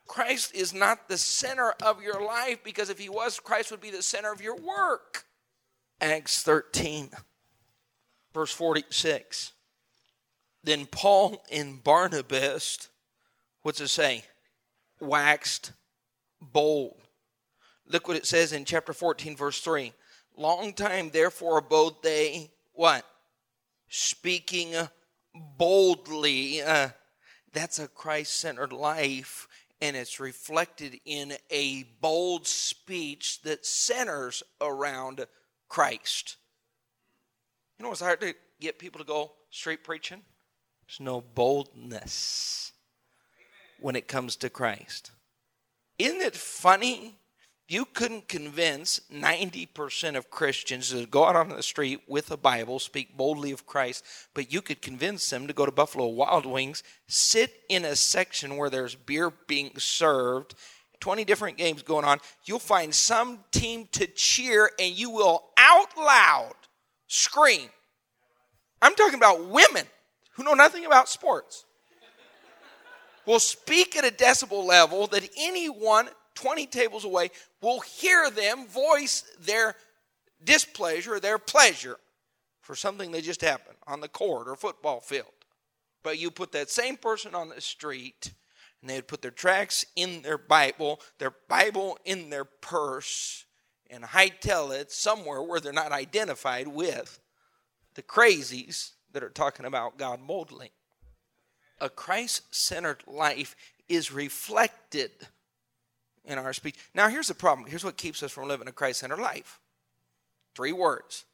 Christ 0.06 0.54
is 0.54 0.74
not 0.74 1.08
the 1.08 1.18
center 1.18 1.74
of 1.82 2.02
your 2.02 2.24
life 2.24 2.62
because 2.62 2.90
if 2.90 2.98
he 2.98 3.08
was, 3.08 3.40
Christ 3.40 3.70
would 3.70 3.80
be 3.80 3.90
the 3.90 4.02
center 4.02 4.32
of 4.32 4.42
your 4.42 4.56
work. 4.56 5.24
Acts 6.00 6.42
13, 6.42 7.10
verse 8.32 8.52
46. 8.52 9.52
Then 10.62 10.86
Paul 10.86 11.42
and 11.50 11.82
Barnabas, 11.82 12.88
what's 13.62 13.80
it 13.80 13.88
say? 13.88 14.24
Waxed 15.00 15.72
bold. 16.40 17.00
Look 17.86 18.08
what 18.08 18.16
it 18.16 18.26
says 18.26 18.52
in 18.52 18.64
chapter 18.64 18.92
14, 18.92 19.36
verse 19.36 19.60
3. 19.60 19.92
Long 20.36 20.72
time, 20.72 21.10
therefore, 21.10 21.58
abode 21.58 22.02
they, 22.02 22.50
what? 22.72 23.04
Speaking 23.88 24.74
boldly. 25.34 26.62
Uh, 26.62 26.88
that's 27.52 27.78
a 27.78 27.88
Christ 27.88 28.40
centered 28.40 28.72
life, 28.72 29.46
and 29.80 29.96
it's 29.96 30.20
reflected 30.20 31.00
in 31.04 31.34
a 31.50 31.84
bold 32.00 32.46
speech 32.46 33.42
that 33.42 33.66
centers 33.66 34.42
around 34.60 35.26
Christ. 35.68 36.37
You 37.78 37.84
know 37.84 37.88
what's 37.88 38.00
hard 38.00 38.20
to 38.20 38.34
get 38.60 38.78
people 38.78 39.00
to 39.00 39.04
go 39.04 39.32
straight 39.50 39.84
preaching? 39.84 40.22
There's 40.87 41.00
no 41.00 41.20
boldness 41.20 42.72
when 43.80 43.96
it 43.96 44.08
comes 44.08 44.37
to 44.37 44.50
Christ. 44.50 45.10
Isn't 45.98 46.20
it 46.20 46.37
funny 46.37 47.16
you 47.66 47.87
couldn't 47.87 48.29
convince 48.29 49.00
90% 49.12 50.16
of 50.16 50.31
Christians 50.31 50.90
to 50.90 51.07
go 51.07 51.24
out 51.24 51.37
on 51.37 51.48
the 51.48 51.62
street 51.62 52.00
with 52.07 52.31
a 52.31 52.37
Bible, 52.37 52.79
speak 52.79 53.16
boldly 53.16 53.53
of 53.53 53.66
Christ, 53.66 54.05
but 54.35 54.53
you 54.53 54.61
could 54.61 54.83
convince 54.83 55.29
them 55.31 55.46
to 55.46 55.55
go 55.55 55.64
to 55.64 55.72
Buffalo 55.72 56.07
Wild 56.09 56.44
Wings, 56.44 56.83
sit 57.07 57.62
in 57.70 57.85
a 57.85 57.96
section 57.96 58.57
where 58.57 58.68
there's 58.68 58.94
beer 58.94 59.33
being 59.46 59.70
served, 59.79 60.55
20 61.00 61.24
different 61.24 61.57
games 61.57 61.83
going 61.83 62.05
on. 62.05 62.18
You'll 62.44 62.59
find 62.59 62.94
some 62.94 63.40
team 63.50 63.88
to 63.92 64.07
cheer, 64.07 64.70
and 64.79 64.96
you 64.96 65.11
will 65.11 65.44
out 65.59 65.96
loud 65.96 66.55
scream. 67.07 67.70
I'm 68.83 68.94
talking 68.94 69.18
about 69.18 69.48
women 69.48 69.87
who 70.35 70.44
know 70.44 70.55
nothing 70.55 70.85
about 70.85 71.09
sports. 71.09 71.64
will 73.27 73.40
speak 73.40 73.96
at 73.96 74.05
a 74.05 74.11
decibel 74.11 74.64
level 74.64 75.07
that 75.07 75.27
anyone 75.38 76.09
20 76.35 76.66
tables 76.66 77.05
away 77.05 77.31
will 77.61 77.81
hear 77.81 78.31
them 78.31 78.66
voice 78.66 79.25
their 79.40 79.77
displeasure, 80.42 81.20
their 81.20 81.38
pleasure 81.38 81.99
for 82.61 82.75
something 82.75 83.12
that 83.12 83.25
just 83.25 83.40
happened 83.40 83.77
on 83.87 84.01
the 84.01 84.09
court 84.09 84.49
or 84.49 84.57
football 84.57 85.01
field. 85.01 85.27
But 86.03 86.18
you 86.18 86.31
put 86.31 86.53
that 86.53 86.70
same 86.70 86.97
person 86.97 87.35
on 87.35 87.49
the 87.49 87.61
street 87.61 88.33
and 88.81 88.90
they'd 88.90 89.09
put 89.09 89.23
their 89.23 89.31
tracts 89.31 89.87
in 89.97 90.23
their 90.23 90.37
Bible, 90.37 91.01
their 91.18 91.35
Bible 91.49 91.99
in 92.05 92.31
their 92.31 92.44
purse, 92.44 93.47
and 93.88 94.05
hightail 94.05 94.79
it 94.79 94.92
somewhere 94.92 95.42
where 95.42 95.61
they're 95.61 95.73
not 95.73 95.92
identified 95.92 96.68
with 96.68 97.20
the 97.94 98.03
crazies 98.03 98.92
that 99.12 99.23
are 99.23 99.31
talking 99.31 99.64
about 99.64 99.97
God 99.97 100.27
boldly. 100.27 100.73
A 101.81 101.88
Christ 101.88 102.55
centered 102.55 103.03
life 103.07 103.57
is 103.88 104.12
reflected 104.12 105.11
in 106.24 106.38
our 106.38 106.52
speech. 106.52 106.76
Now, 106.94 107.08
here's 107.08 107.28
the 107.28 107.34
problem. 107.34 107.68
Here's 107.68 107.84
what 107.84 107.96
keeps 107.96 108.22
us 108.22 108.32
from 108.32 108.48
living 108.48 108.68
a 108.68 108.72
Christ 108.72 109.00
centered 109.00 109.20
life 109.20 109.60
three 110.54 110.72
words 110.72 111.24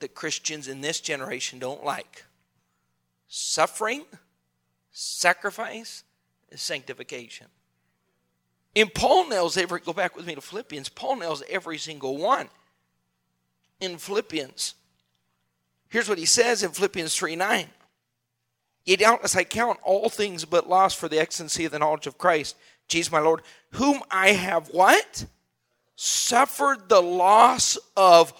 that 0.00 0.14
Christians 0.14 0.68
in 0.68 0.80
this 0.80 1.00
generation 1.00 1.58
don't 1.58 1.84
like 1.84 2.24
suffering, 3.28 4.04
sacrifice, 4.90 6.04
sanctification. 6.54 7.46
And 8.74 8.92
Paul 8.92 9.28
nails 9.28 9.56
every, 9.56 9.80
go 9.80 9.92
back 9.92 10.16
with 10.16 10.26
me 10.26 10.34
to 10.34 10.40
Philippians, 10.40 10.88
Paul 10.88 11.16
nails 11.16 11.42
every 11.48 11.78
single 11.78 12.16
one. 12.16 12.48
In 13.80 13.96
Philippians, 13.98 14.74
here's 15.88 16.08
what 16.08 16.18
he 16.18 16.26
says 16.26 16.62
in 16.62 16.70
Philippians 16.70 17.14
3 17.16 17.36
9. 17.36 17.66
Yet 18.84 19.00
doubtless 19.00 19.36
I 19.36 19.44
count 19.44 19.78
all 19.82 20.08
things 20.08 20.44
but 20.44 20.68
loss 20.68 20.94
for 20.94 21.08
the 21.08 21.18
excellency 21.18 21.64
of 21.64 21.72
the 21.72 21.78
knowledge 21.78 22.06
of 22.06 22.18
Christ 22.18 22.56
Jesus 22.90 23.12
my 23.12 23.20
Lord, 23.20 23.42
whom 23.72 24.02
I 24.10 24.32
have 24.32 24.68
what? 24.68 25.24
Suffered 25.96 26.88
the 26.88 27.00
loss 27.00 27.78
of 27.96 28.34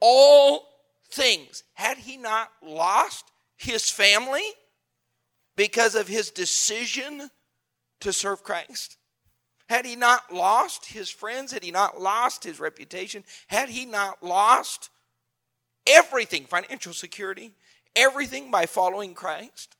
all 0.00 0.68
things. 1.10 1.64
Had 1.74 1.98
he 1.98 2.16
not 2.16 2.50
lost 2.62 3.24
his 3.56 3.90
family 3.90 4.44
because 5.56 5.94
of 5.94 6.06
his 6.06 6.30
decision 6.30 7.30
to 8.00 8.12
serve 8.12 8.44
Christ? 8.44 8.96
Had 9.68 9.86
he 9.86 9.96
not 9.96 10.32
lost 10.32 10.86
his 10.86 11.08
friends? 11.08 11.52
Had 11.52 11.64
he 11.64 11.70
not 11.70 12.00
lost 12.00 12.44
his 12.44 12.60
reputation? 12.60 13.24
Had 13.46 13.70
he 13.70 13.86
not 13.86 14.22
lost 14.22 14.90
everything, 15.86 16.44
financial 16.44 16.92
security, 16.92 17.52
everything 17.96 18.50
by 18.50 18.66
following 18.66 19.14
Christ? 19.14 19.76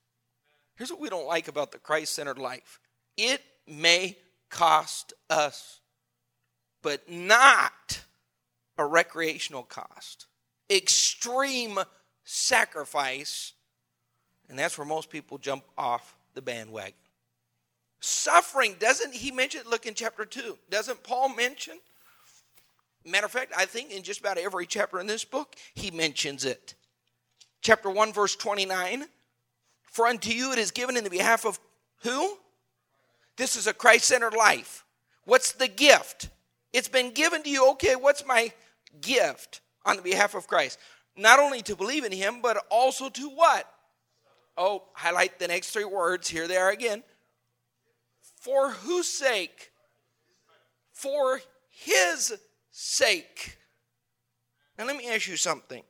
Here's 0.76 0.90
what 0.90 1.00
we 1.00 1.10
don't 1.10 1.26
like 1.26 1.48
about 1.48 1.72
the 1.72 1.78
Christ 1.78 2.14
centered 2.14 2.38
life 2.38 2.80
it 3.16 3.42
may 3.66 4.16
cost 4.50 5.12
us, 5.30 5.80
but 6.82 7.10
not 7.10 8.00
a 8.78 8.84
recreational 8.84 9.62
cost. 9.62 10.26
Extreme 10.70 11.78
sacrifice, 12.24 13.52
and 14.48 14.58
that's 14.58 14.78
where 14.78 14.86
most 14.86 15.10
people 15.10 15.38
jump 15.38 15.64
off 15.76 16.16
the 16.34 16.42
bandwagon. 16.42 16.94
Suffering, 18.00 18.76
doesn't 18.78 19.14
he 19.14 19.30
mention? 19.30 19.62
it? 19.62 19.66
Look 19.66 19.86
in 19.86 19.94
chapter 19.94 20.24
2. 20.24 20.58
Doesn't 20.70 21.02
Paul 21.02 21.30
mention? 21.34 21.78
Matter 23.06 23.26
of 23.26 23.32
fact, 23.32 23.52
I 23.56 23.66
think 23.66 23.90
in 23.90 24.02
just 24.02 24.20
about 24.20 24.38
every 24.38 24.66
chapter 24.66 25.00
in 25.00 25.06
this 25.06 25.24
book, 25.24 25.56
he 25.74 25.90
mentions 25.90 26.44
it. 26.44 26.74
Chapter 27.60 27.90
1, 27.90 28.12
verse 28.12 28.36
29 28.36 29.06
For 29.84 30.06
unto 30.06 30.30
you 30.30 30.52
it 30.52 30.58
is 30.58 30.70
given 30.70 30.96
in 30.96 31.04
the 31.04 31.10
behalf 31.10 31.46
of 31.46 31.58
who? 32.02 32.36
This 33.36 33.56
is 33.56 33.66
a 33.66 33.72
Christ 33.72 34.06
centered 34.06 34.34
life. 34.34 34.84
What's 35.24 35.52
the 35.52 35.68
gift? 35.68 36.30
It's 36.72 36.88
been 36.88 37.12
given 37.12 37.42
to 37.42 37.50
you. 37.50 37.70
Okay, 37.72 37.96
what's 37.96 38.26
my 38.26 38.52
gift 39.00 39.60
on 39.84 39.96
the 39.96 40.02
behalf 40.02 40.34
of 40.34 40.46
Christ? 40.46 40.78
Not 41.16 41.38
only 41.38 41.62
to 41.62 41.76
believe 41.76 42.04
in 42.04 42.12
Him, 42.12 42.40
but 42.42 42.64
also 42.70 43.08
to 43.08 43.28
what? 43.30 43.68
Oh, 44.56 44.84
highlight 44.94 45.38
the 45.38 45.48
next 45.48 45.70
three 45.70 45.84
words. 45.84 46.28
Here 46.28 46.46
they 46.46 46.56
are 46.56 46.70
again. 46.70 47.02
For 48.40 48.70
whose 48.70 49.08
sake? 49.08 49.70
For 50.92 51.40
His 51.70 52.34
sake. 52.70 53.58
Now, 54.78 54.86
let 54.86 54.96
me 54.96 55.08
ask 55.08 55.28
you 55.28 55.36
something. 55.36 55.82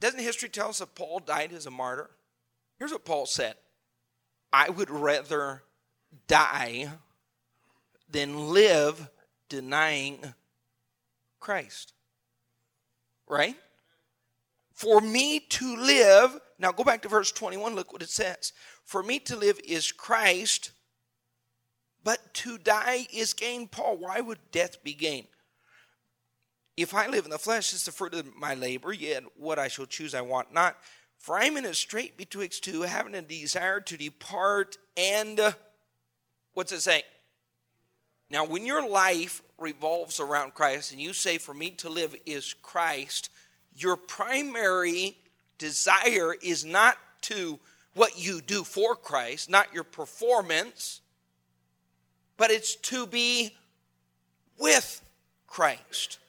Doesn't 0.00 0.20
history 0.20 0.48
tell 0.48 0.68
us 0.68 0.78
that 0.78 0.94
Paul 0.94 1.20
died 1.20 1.52
as 1.52 1.66
a 1.66 1.70
martyr? 1.70 2.10
Here's 2.78 2.92
what 2.92 3.04
Paul 3.04 3.26
said 3.26 3.54
I 4.52 4.68
would 4.70 4.90
rather 4.90 5.62
die 6.26 6.90
than 8.10 8.48
live 8.52 9.08
denying 9.48 10.34
Christ. 11.40 11.92
Right? 13.28 13.56
For 14.72 15.00
me 15.00 15.40
to 15.40 15.76
live, 15.76 16.38
now 16.58 16.72
go 16.72 16.84
back 16.84 17.02
to 17.02 17.08
verse 17.08 17.32
21, 17.32 17.74
look 17.74 17.92
what 17.92 18.02
it 18.02 18.10
says. 18.10 18.52
For 18.84 19.02
me 19.02 19.18
to 19.20 19.36
live 19.36 19.58
is 19.64 19.90
Christ, 19.90 20.72
but 22.04 22.34
to 22.34 22.58
die 22.58 23.06
is 23.12 23.32
gain. 23.32 23.68
Paul, 23.68 23.96
why 23.96 24.20
would 24.20 24.38
death 24.52 24.84
be 24.84 24.94
gain? 24.94 25.26
If 26.76 26.94
I 26.94 27.06
live 27.06 27.24
in 27.24 27.30
the 27.30 27.38
flesh, 27.38 27.72
it's 27.72 27.86
the 27.86 27.92
fruit 27.92 28.12
of 28.14 28.36
my 28.36 28.54
labor, 28.54 28.92
yet 28.92 29.24
what 29.36 29.58
I 29.58 29.68
shall 29.68 29.86
choose 29.86 30.14
I 30.14 30.20
want 30.20 30.52
not. 30.52 30.76
For 31.18 31.38
I'm 31.38 31.56
in 31.56 31.64
a 31.64 31.74
strait 31.74 32.16
betwixt 32.18 32.62
two, 32.62 32.82
having 32.82 33.14
a 33.14 33.22
desire 33.22 33.80
to 33.80 33.96
depart 33.96 34.76
and 34.96 35.54
What's 36.56 36.72
it 36.72 36.80
saying? 36.80 37.02
Now, 38.30 38.46
when 38.46 38.64
your 38.64 38.88
life 38.88 39.42
revolves 39.58 40.20
around 40.20 40.54
Christ 40.54 40.90
and 40.90 40.98
you 40.98 41.12
say, 41.12 41.36
For 41.36 41.52
me 41.52 41.68
to 41.72 41.90
live 41.90 42.16
is 42.24 42.54
Christ, 42.62 43.28
your 43.76 43.94
primary 43.94 45.18
desire 45.58 46.34
is 46.42 46.64
not 46.64 46.96
to 47.22 47.58
what 47.92 48.18
you 48.18 48.40
do 48.40 48.64
for 48.64 48.96
Christ, 48.96 49.50
not 49.50 49.74
your 49.74 49.84
performance, 49.84 51.02
but 52.38 52.50
it's 52.50 52.76
to 52.76 53.06
be 53.06 53.54
with 54.58 55.02
Christ. 55.46 56.20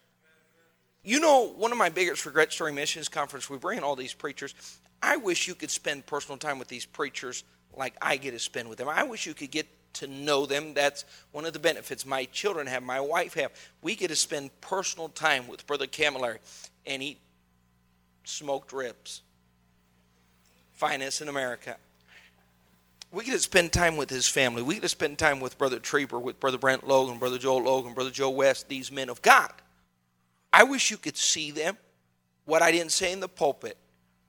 You 1.05 1.21
know, 1.21 1.53
one 1.55 1.71
of 1.71 1.77
my 1.77 1.87
biggest 1.87 2.25
regrets 2.25 2.57
during 2.57 2.75
missions 2.75 3.07
conference, 3.07 3.49
we 3.49 3.57
bring 3.57 3.77
in 3.77 3.85
all 3.85 3.95
these 3.95 4.13
preachers. 4.13 4.53
I 5.01 5.15
wish 5.15 5.47
you 5.47 5.55
could 5.55 5.71
spend 5.71 6.05
personal 6.05 6.37
time 6.37 6.59
with 6.59 6.67
these 6.67 6.85
preachers 6.85 7.45
like 7.73 7.95
I 8.01 8.17
get 8.17 8.31
to 8.31 8.39
spend 8.39 8.67
with 8.67 8.77
them. 8.77 8.89
I 8.89 9.03
wish 9.03 9.25
you 9.25 9.33
could 9.33 9.51
get 9.51 9.67
to 9.93 10.07
know 10.07 10.45
them. 10.45 10.73
That's 10.73 11.05
one 11.31 11.45
of 11.45 11.53
the 11.53 11.59
benefits 11.59 12.05
my 12.05 12.25
children 12.25 12.67
have, 12.67 12.83
my 12.83 12.99
wife 12.99 13.33
have. 13.35 13.51
We 13.81 13.95
get 13.95 14.09
to 14.09 14.15
spend 14.15 14.59
personal 14.61 15.09
time 15.09 15.47
with 15.47 15.65
Brother 15.67 15.87
Camilleri 15.87 16.37
and 16.85 17.01
eat 17.01 17.19
smoked 18.23 18.73
ribs. 18.73 19.21
Finest 20.73 21.21
in 21.21 21.27
America. 21.27 21.77
We 23.11 23.23
get 23.23 23.31
to 23.31 23.39
spend 23.39 23.71
time 23.71 23.97
with 23.97 24.09
his 24.09 24.27
family. 24.27 24.61
We 24.61 24.75
get 24.75 24.83
to 24.83 24.89
spend 24.89 25.17
time 25.17 25.39
with 25.39 25.57
Brother 25.57 25.79
Trieber, 25.79 26.21
with 26.21 26.39
Brother 26.39 26.57
Brent 26.57 26.87
Logan, 26.87 27.17
Brother 27.17 27.37
Joel 27.37 27.63
Logan, 27.63 27.93
Brother 27.93 28.11
Joe 28.11 28.29
West, 28.29 28.67
these 28.67 28.91
men 28.91 29.09
of 29.09 29.21
God. 29.21 29.51
I 30.51 30.63
wish 30.63 30.91
you 30.91 30.97
could 30.97 31.17
see 31.17 31.51
them. 31.51 31.77
What 32.45 32.61
I 32.61 32.71
didn't 32.71 32.91
say 32.91 33.11
in 33.11 33.19
the 33.19 33.27
pulpit 33.27 33.77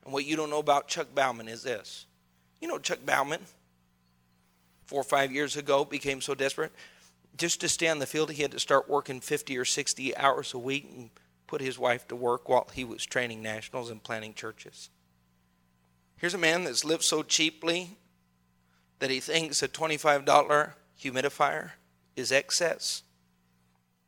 and 0.04 0.12
what 0.12 0.24
you 0.24 0.36
don't 0.36 0.50
know 0.50 0.58
about 0.58 0.88
Chuck 0.88 1.08
Bauman 1.14 1.48
is 1.48 1.62
this. 1.64 2.06
You 2.60 2.68
know 2.68 2.78
Chuck 2.78 3.00
Bauman, 3.04 3.40
four 4.88 5.02
or 5.02 5.04
five 5.04 5.30
years 5.30 5.56
ago, 5.56 5.84
became 5.84 6.20
so 6.20 6.34
desperate. 6.34 6.72
Just 7.36 7.60
to 7.60 7.68
stay 7.68 7.88
on 7.88 7.98
the 7.98 8.06
field, 8.06 8.32
he 8.32 8.42
had 8.42 8.52
to 8.52 8.58
start 8.58 8.88
working 8.88 9.20
50 9.20 9.56
or 9.56 9.64
60 9.64 10.16
hours 10.16 10.54
a 10.54 10.58
week 10.58 10.88
and 10.90 11.10
put 11.46 11.60
his 11.60 11.78
wife 11.78 12.08
to 12.08 12.16
work 12.16 12.48
while 12.48 12.68
he 12.72 12.84
was 12.84 13.04
training 13.04 13.42
nationals 13.42 13.90
and 13.90 14.02
planning 14.02 14.34
churches. 14.34 14.88
Here's 16.16 16.34
a 16.34 16.38
man 16.38 16.64
that's 16.64 16.84
lived 16.84 17.04
so 17.04 17.22
cheaply 17.22 17.98
that 18.98 19.10
he 19.10 19.20
thinks 19.20 19.62
a 19.62 19.68
$25 19.68 20.72
humidifier 21.00 21.72
is 22.16 22.32
excess 22.32 23.02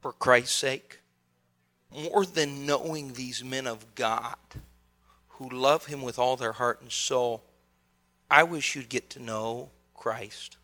for 0.01 0.13
Christ's 0.13 0.57
sake. 0.57 1.01
More 1.93 2.25
than 2.25 2.67
knowing 2.67 3.13
these 3.13 3.45
men 3.45 3.67
of 3.67 3.95
God 3.95 4.37
who 5.29 5.49
love 5.49 5.87
him 5.87 6.03
with 6.03 6.19
all 6.19 6.37
their 6.37 6.53
heart 6.53 6.81
and 6.81 6.91
soul, 6.91 7.45
I 8.31 8.45
wish 8.45 8.75
you'd 8.75 8.89
get 8.89 9.11
to 9.11 9.23
know 9.23 9.71
Christ. 9.95 10.57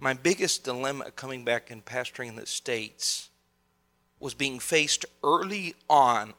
My 0.00 0.14
biggest 0.14 0.64
dilemma 0.64 1.10
coming 1.10 1.44
back 1.44 1.70
and 1.70 1.84
pastoring 1.84 2.28
in 2.28 2.36
the 2.36 2.46
States 2.46 3.30
was 4.20 4.34
being 4.34 4.60
faced 4.60 5.04
early 5.24 5.74
on 5.90 6.34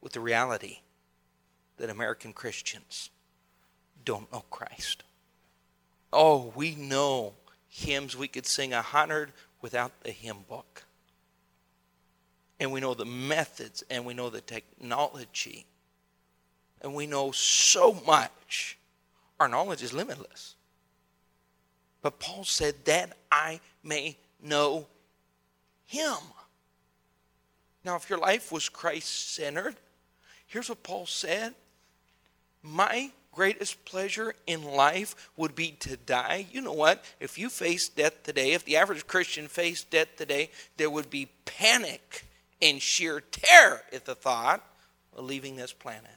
with 0.00 0.12
the 0.12 0.20
reality 0.20 0.80
that 1.78 1.90
American 1.90 2.32
Christians 2.32 3.10
don't 4.04 4.30
know 4.32 4.44
Christ. 4.50 5.02
Oh, 6.12 6.52
we 6.54 6.74
know 6.74 7.34
hymns 7.68 8.16
we 8.16 8.28
could 8.28 8.46
sing 8.46 8.72
a 8.72 8.82
hundred 8.82 9.32
without 9.60 10.00
the 10.02 10.12
hymn 10.12 10.44
book. 10.48 10.84
And 12.60 12.72
we 12.72 12.80
know 12.80 12.94
the 12.94 13.04
methods 13.04 13.84
and 13.90 14.04
we 14.04 14.14
know 14.14 14.30
the 14.30 14.40
technology. 14.40 15.66
And 16.82 16.94
we 16.94 17.06
know 17.06 17.32
so 17.32 18.00
much. 18.06 18.78
Our 19.40 19.48
knowledge 19.48 19.82
is 19.82 19.92
limitless. 19.92 20.55
But 22.02 22.18
Paul 22.18 22.44
said, 22.44 22.84
that 22.84 23.16
I 23.30 23.60
may 23.82 24.16
know 24.42 24.86
him. 25.86 26.16
Now, 27.84 27.96
if 27.96 28.10
your 28.10 28.18
life 28.18 28.50
was 28.50 28.68
Christ 28.68 29.34
centered, 29.34 29.76
here's 30.46 30.68
what 30.68 30.82
Paul 30.82 31.06
said 31.06 31.54
My 32.62 33.10
greatest 33.32 33.84
pleasure 33.84 34.34
in 34.46 34.64
life 34.64 35.30
would 35.36 35.54
be 35.54 35.72
to 35.72 35.96
die. 35.96 36.46
You 36.50 36.62
know 36.62 36.72
what? 36.72 37.04
If 37.20 37.38
you 37.38 37.48
face 37.48 37.88
death 37.88 38.22
today, 38.24 38.52
if 38.52 38.64
the 38.64 38.76
average 38.76 39.06
Christian 39.06 39.46
faced 39.46 39.90
death 39.90 40.16
today, 40.16 40.50
there 40.78 40.90
would 40.90 41.10
be 41.10 41.28
panic 41.44 42.24
and 42.60 42.80
sheer 42.80 43.20
terror 43.20 43.82
at 43.92 44.06
the 44.06 44.14
thought 44.14 44.64
of 45.14 45.24
leaving 45.24 45.56
this 45.56 45.72
planet. 45.72 46.10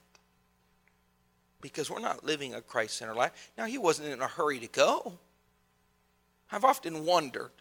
Because 1.62 1.92
we're 1.92 2.00
not 2.00 2.24
living 2.24 2.54
a 2.54 2.62
Christ 2.62 2.98
centered 2.98 3.15
life. 3.15 3.52
Now, 3.58 3.65
he 3.65 3.78
wasn't 3.78 4.08
in 4.08 4.22
a 4.22 4.28
hurry 4.28 4.60
to 4.60 4.68
go. 4.68 5.20
I've 6.52 6.66
often 6.66 7.06
wondered. 7.06 7.52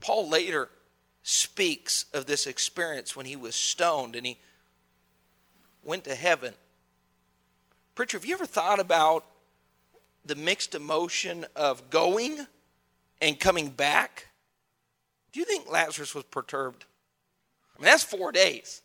Paul 0.00 0.28
later 0.28 0.68
speaks 1.22 2.06
of 2.12 2.26
this 2.26 2.46
experience 2.46 3.16
when 3.16 3.26
he 3.26 3.36
was 3.36 3.54
stoned 3.54 4.16
and 4.16 4.26
he 4.26 4.38
went 5.82 6.04
to 6.04 6.14
heaven. 6.14 6.54
Preacher, 7.94 8.18
have 8.18 8.24
you 8.24 8.34
ever 8.34 8.46
thought 8.46 8.80
about 8.80 9.24
the 10.24 10.34
mixed 10.34 10.74
emotion 10.74 11.46
of 11.54 11.90
going 11.90 12.46
and 13.20 13.38
coming 13.38 13.68
back? 13.68 14.28
Do 15.32 15.40
you 15.40 15.46
think 15.46 15.70
Lazarus 15.70 16.14
was 16.14 16.24
perturbed? 16.24 16.84
I 17.76 17.82
mean, 17.82 17.86
that's 17.86 18.04
four 18.04 18.32
days. 18.32 18.82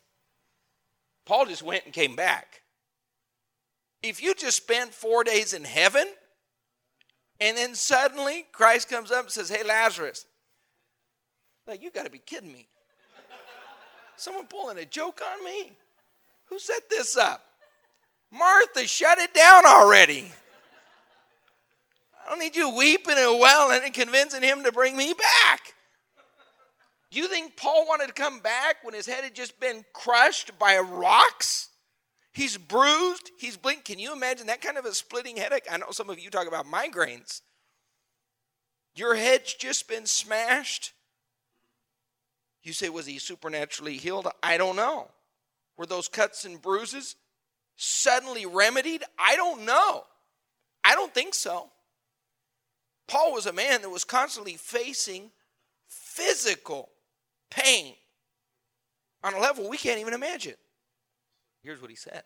Paul 1.24 1.46
just 1.46 1.62
went 1.62 1.84
and 1.84 1.92
came 1.92 2.16
back. 2.16 2.62
If 4.02 4.22
you 4.22 4.34
just 4.34 4.56
spent 4.56 4.94
four 4.94 5.24
days 5.24 5.52
in 5.52 5.64
heaven, 5.64 6.06
and 7.40 7.56
then 7.56 7.74
suddenly 7.74 8.46
Christ 8.52 8.88
comes 8.88 9.10
up 9.10 9.24
and 9.24 9.32
says, 9.32 9.48
Hey, 9.48 9.62
Lazarus, 9.64 10.26
like, 11.66 11.82
you 11.82 11.90
got 11.90 12.04
to 12.04 12.10
be 12.10 12.18
kidding 12.18 12.52
me. 12.52 12.66
Someone 14.16 14.46
pulling 14.46 14.78
a 14.78 14.84
joke 14.84 15.20
on 15.32 15.44
me? 15.44 15.72
Who 16.46 16.58
set 16.58 16.90
this 16.90 17.16
up? 17.16 17.42
Martha, 18.32 18.86
shut 18.86 19.18
it 19.18 19.32
down 19.32 19.64
already. 19.64 20.30
I 22.26 22.30
don't 22.30 22.38
need 22.38 22.54
you 22.54 22.76
weeping 22.76 23.16
and 23.16 23.40
wailing 23.40 23.80
and 23.84 23.94
convincing 23.94 24.42
him 24.42 24.62
to 24.64 24.72
bring 24.72 24.96
me 24.96 25.14
back. 25.14 25.74
Do 27.10 27.18
you 27.18 27.28
think 27.28 27.56
Paul 27.56 27.86
wanted 27.88 28.08
to 28.08 28.12
come 28.12 28.40
back 28.40 28.84
when 28.84 28.94
his 28.94 29.06
head 29.06 29.24
had 29.24 29.34
just 29.34 29.58
been 29.58 29.84
crushed 29.92 30.56
by 30.58 30.78
rocks? 30.78 31.69
He's 32.32 32.56
bruised, 32.56 33.32
he's 33.38 33.56
blinked. 33.56 33.84
Can 33.86 33.98
you 33.98 34.12
imagine 34.12 34.46
that 34.46 34.60
kind 34.60 34.78
of 34.78 34.84
a 34.84 34.94
splitting 34.94 35.36
headache? 35.36 35.66
I 35.70 35.78
know 35.78 35.90
some 35.90 36.10
of 36.10 36.18
you 36.18 36.30
talk 36.30 36.46
about 36.46 36.66
migraines. 36.66 37.40
Your 38.94 39.14
head's 39.14 39.54
just 39.54 39.88
been 39.88 40.06
smashed. 40.06 40.92
You 42.62 42.72
say, 42.72 42.88
was 42.88 43.06
he 43.06 43.18
supernaturally 43.18 43.96
healed? 43.96 44.28
I 44.42 44.58
don't 44.58 44.76
know. 44.76 45.08
Were 45.76 45.86
those 45.86 46.08
cuts 46.08 46.44
and 46.44 46.60
bruises 46.60 47.16
suddenly 47.76 48.46
remedied? 48.46 49.02
I 49.18 49.34
don't 49.36 49.64
know. 49.64 50.04
I 50.84 50.94
don't 50.94 51.14
think 51.14 51.34
so. 51.34 51.70
Paul 53.08 53.32
was 53.32 53.46
a 53.46 53.52
man 53.52 53.82
that 53.82 53.90
was 53.90 54.04
constantly 54.04 54.54
facing 54.54 55.30
physical 55.88 56.90
pain 57.50 57.94
on 59.24 59.34
a 59.34 59.40
level 59.40 59.68
we 59.68 59.76
can't 59.76 60.00
even 60.00 60.14
imagine. 60.14 60.54
Here's 61.62 61.80
what 61.80 61.90
he 61.90 61.96
said 61.96 62.22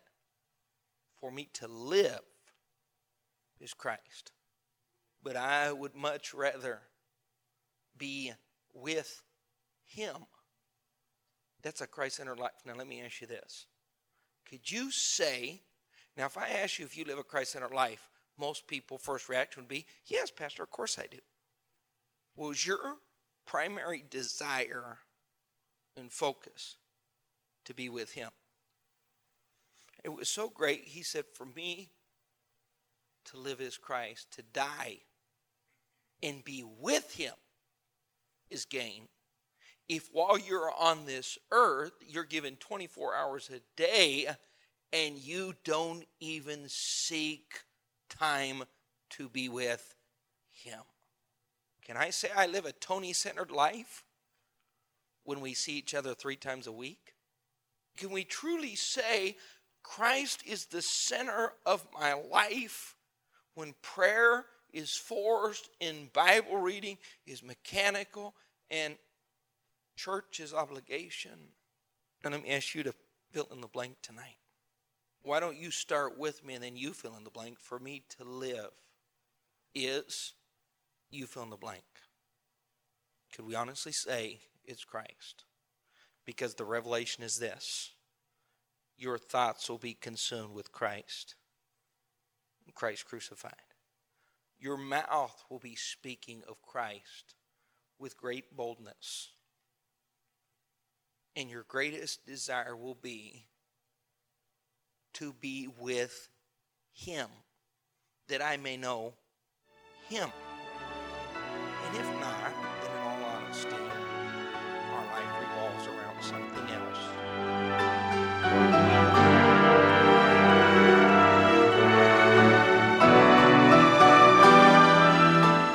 For 1.21 1.31
me 1.31 1.49
to 1.55 1.69
live 1.69 2.21
is 3.61 3.75
Christ, 3.75 4.33
but 5.23 5.37
I 5.37 5.73
would 5.73 5.95
much 5.95 6.35
rather 6.35 6.81
be 7.97 8.33
with 8.73 9.23
him. 9.85 10.17
That's 11.63 11.81
a 11.81 11.87
Christ 11.87 12.17
centered 12.17 12.39
life. 12.39 12.53
Now, 12.67 12.75
let 12.75 12.87
me 12.87 13.01
ask 13.03 13.21
you 13.21 13.27
this. 13.27 13.67
Could 14.49 14.71
you 14.71 14.91
say, 14.91 15.63
now, 16.17 16.27
if 16.27 16.37
I 16.37 16.49
ask 16.49 16.79
you 16.79 16.85
if 16.85 16.97
you 16.97 17.05
live 17.05 17.19
a 17.19 17.25
Christ 17.25 17.53
centered 17.53 17.73
life, 17.73 18.11
most 18.39 18.67
people' 18.67 18.99
first 18.99 19.29
reaction 19.29 19.63
would 19.63 19.69
be, 19.69 19.87
Yes, 20.05 20.31
Pastor, 20.31 20.63
of 20.63 20.71
course 20.71 20.99
I 20.99 21.07
do. 21.07 21.19
Was 22.37 22.67
your 22.67 22.97
primary 23.47 24.05
desire 24.09 24.99
and 25.97 26.13
focus 26.13 26.77
to 27.65 27.73
be 27.73 27.89
with 27.89 28.13
Him? 28.13 28.31
It 30.05 30.15
was 30.15 30.29
so 30.29 30.49
great, 30.49 30.85
he 30.85 31.03
said, 31.03 31.25
For 31.33 31.47
me 31.47 31.91
to 33.27 33.39
live 33.39 33.61
as 33.61 33.79
Christ, 33.79 34.31
to 34.33 34.43
die 34.43 34.99
and 36.23 36.45
be 36.45 36.63
with 36.63 37.15
Him 37.15 37.35
is 38.51 38.67
gain 38.67 39.09
if 39.89 40.09
while 40.13 40.39
you're 40.39 40.73
on 40.79 41.05
this 41.05 41.39
earth, 41.51 41.93
you're 42.07 42.25
given 42.25 42.57
24 42.57 43.15
hours 43.15 43.51
a 43.53 43.61
day 43.77 44.27
and 44.93 45.19
you 45.19 45.55
don't 45.65 46.05
even 46.21 46.65
seek 46.69 47.61
time 48.09 48.65
to 49.11 49.29
be 49.29 49.49
with 49.49 49.95
Him. 50.51 50.81
Can 51.85 51.97
I 51.97 52.11
say 52.11 52.31
I 52.35 52.47
live 52.47 52.65
a 52.65 52.73
Tony 52.73 53.13
centered 53.13 53.51
life 53.51 54.05
when 55.25 55.41
we 55.41 55.53
see 55.53 55.73
each 55.73 55.95
other 55.95 56.15
three 56.15 56.37
times 56.37 56.67
a 56.67 56.73
week? 56.73 57.15
Can 57.99 58.11
we 58.11 58.25
truly 58.25 58.75
say 58.75 59.37
Christ 59.85 60.43
is 60.45 60.65
the 60.65 60.83
center 60.83 61.53
of 61.65 61.87
my 61.93 62.15
life 62.15 62.97
when 63.55 63.75
prayer 63.83 64.47
is 64.73 64.97
forced 64.97 65.71
and 65.81 66.13
Bible 66.13 66.57
reading 66.57 66.99
is 67.27 67.45
mechanical 67.45 68.35
and 68.71 68.97
church 69.95 70.41
is 70.41 70.53
obligation. 70.53 71.39
And 72.25 72.33
let 72.33 72.43
me 72.43 72.51
ask 72.51 72.75
you 72.75 72.83
to 72.83 72.95
fill 73.31 73.47
in 73.53 73.61
the 73.61 73.69
blank 73.69 73.97
tonight. 74.03 74.39
Why 75.23 75.39
don't 75.39 75.57
you 75.57 75.71
start 75.71 76.19
with 76.19 76.45
me 76.45 76.55
and 76.55 76.65
then 76.65 76.77
you 76.77 76.93
fill 76.93 77.17
in 77.17 77.25
the 77.25 77.31
blank? 77.31 77.61
For 77.61 77.79
me 77.79 78.03
to 78.19 78.25
live 78.25 78.73
is 79.75 80.33
you 81.11 81.27
fill 81.27 81.45
in 81.45 81.51
the 81.51 81.57
blank. 81.57 81.85
Could 83.35 83.47
we 83.47 83.55
honestly 83.55 83.93
say 83.93 84.41
it's 84.65 84.85
Christ? 84.85 85.45
Because 86.25 86.55
the 86.55 86.65
revelation 86.65 87.23
is 87.23 87.39
this 87.39 87.94
your 89.05 89.19
thoughts 89.19 89.69
will 89.69 89.79
be 89.79 89.95
consumed 89.95 90.55
with 90.55 90.73
Christ, 90.73 91.35
Christ 92.75 93.05
crucified. 93.05 93.53
Your 94.59 94.79
mouth 94.79 95.45
will 95.51 95.59
be 95.59 95.75
speaking 95.75 96.43
of 96.49 96.63
Christ 96.63 97.35
with 97.99 98.17
great 98.17 98.57
boldness. 98.57 99.29
And 101.37 101.51
your 101.51 101.65
greatest 101.69 102.25
desire 102.25 102.75
will 102.75 102.95
be 102.95 103.45
to 105.15 105.35
be 105.35 105.69
with 105.79 106.31
Him, 106.95 107.29
that 108.29 108.43
I 108.43 108.57
may 108.57 108.79
know 108.79 109.13
Him. 110.09 110.31
And 111.87 111.97
if 111.97 112.21
not, 112.21 112.84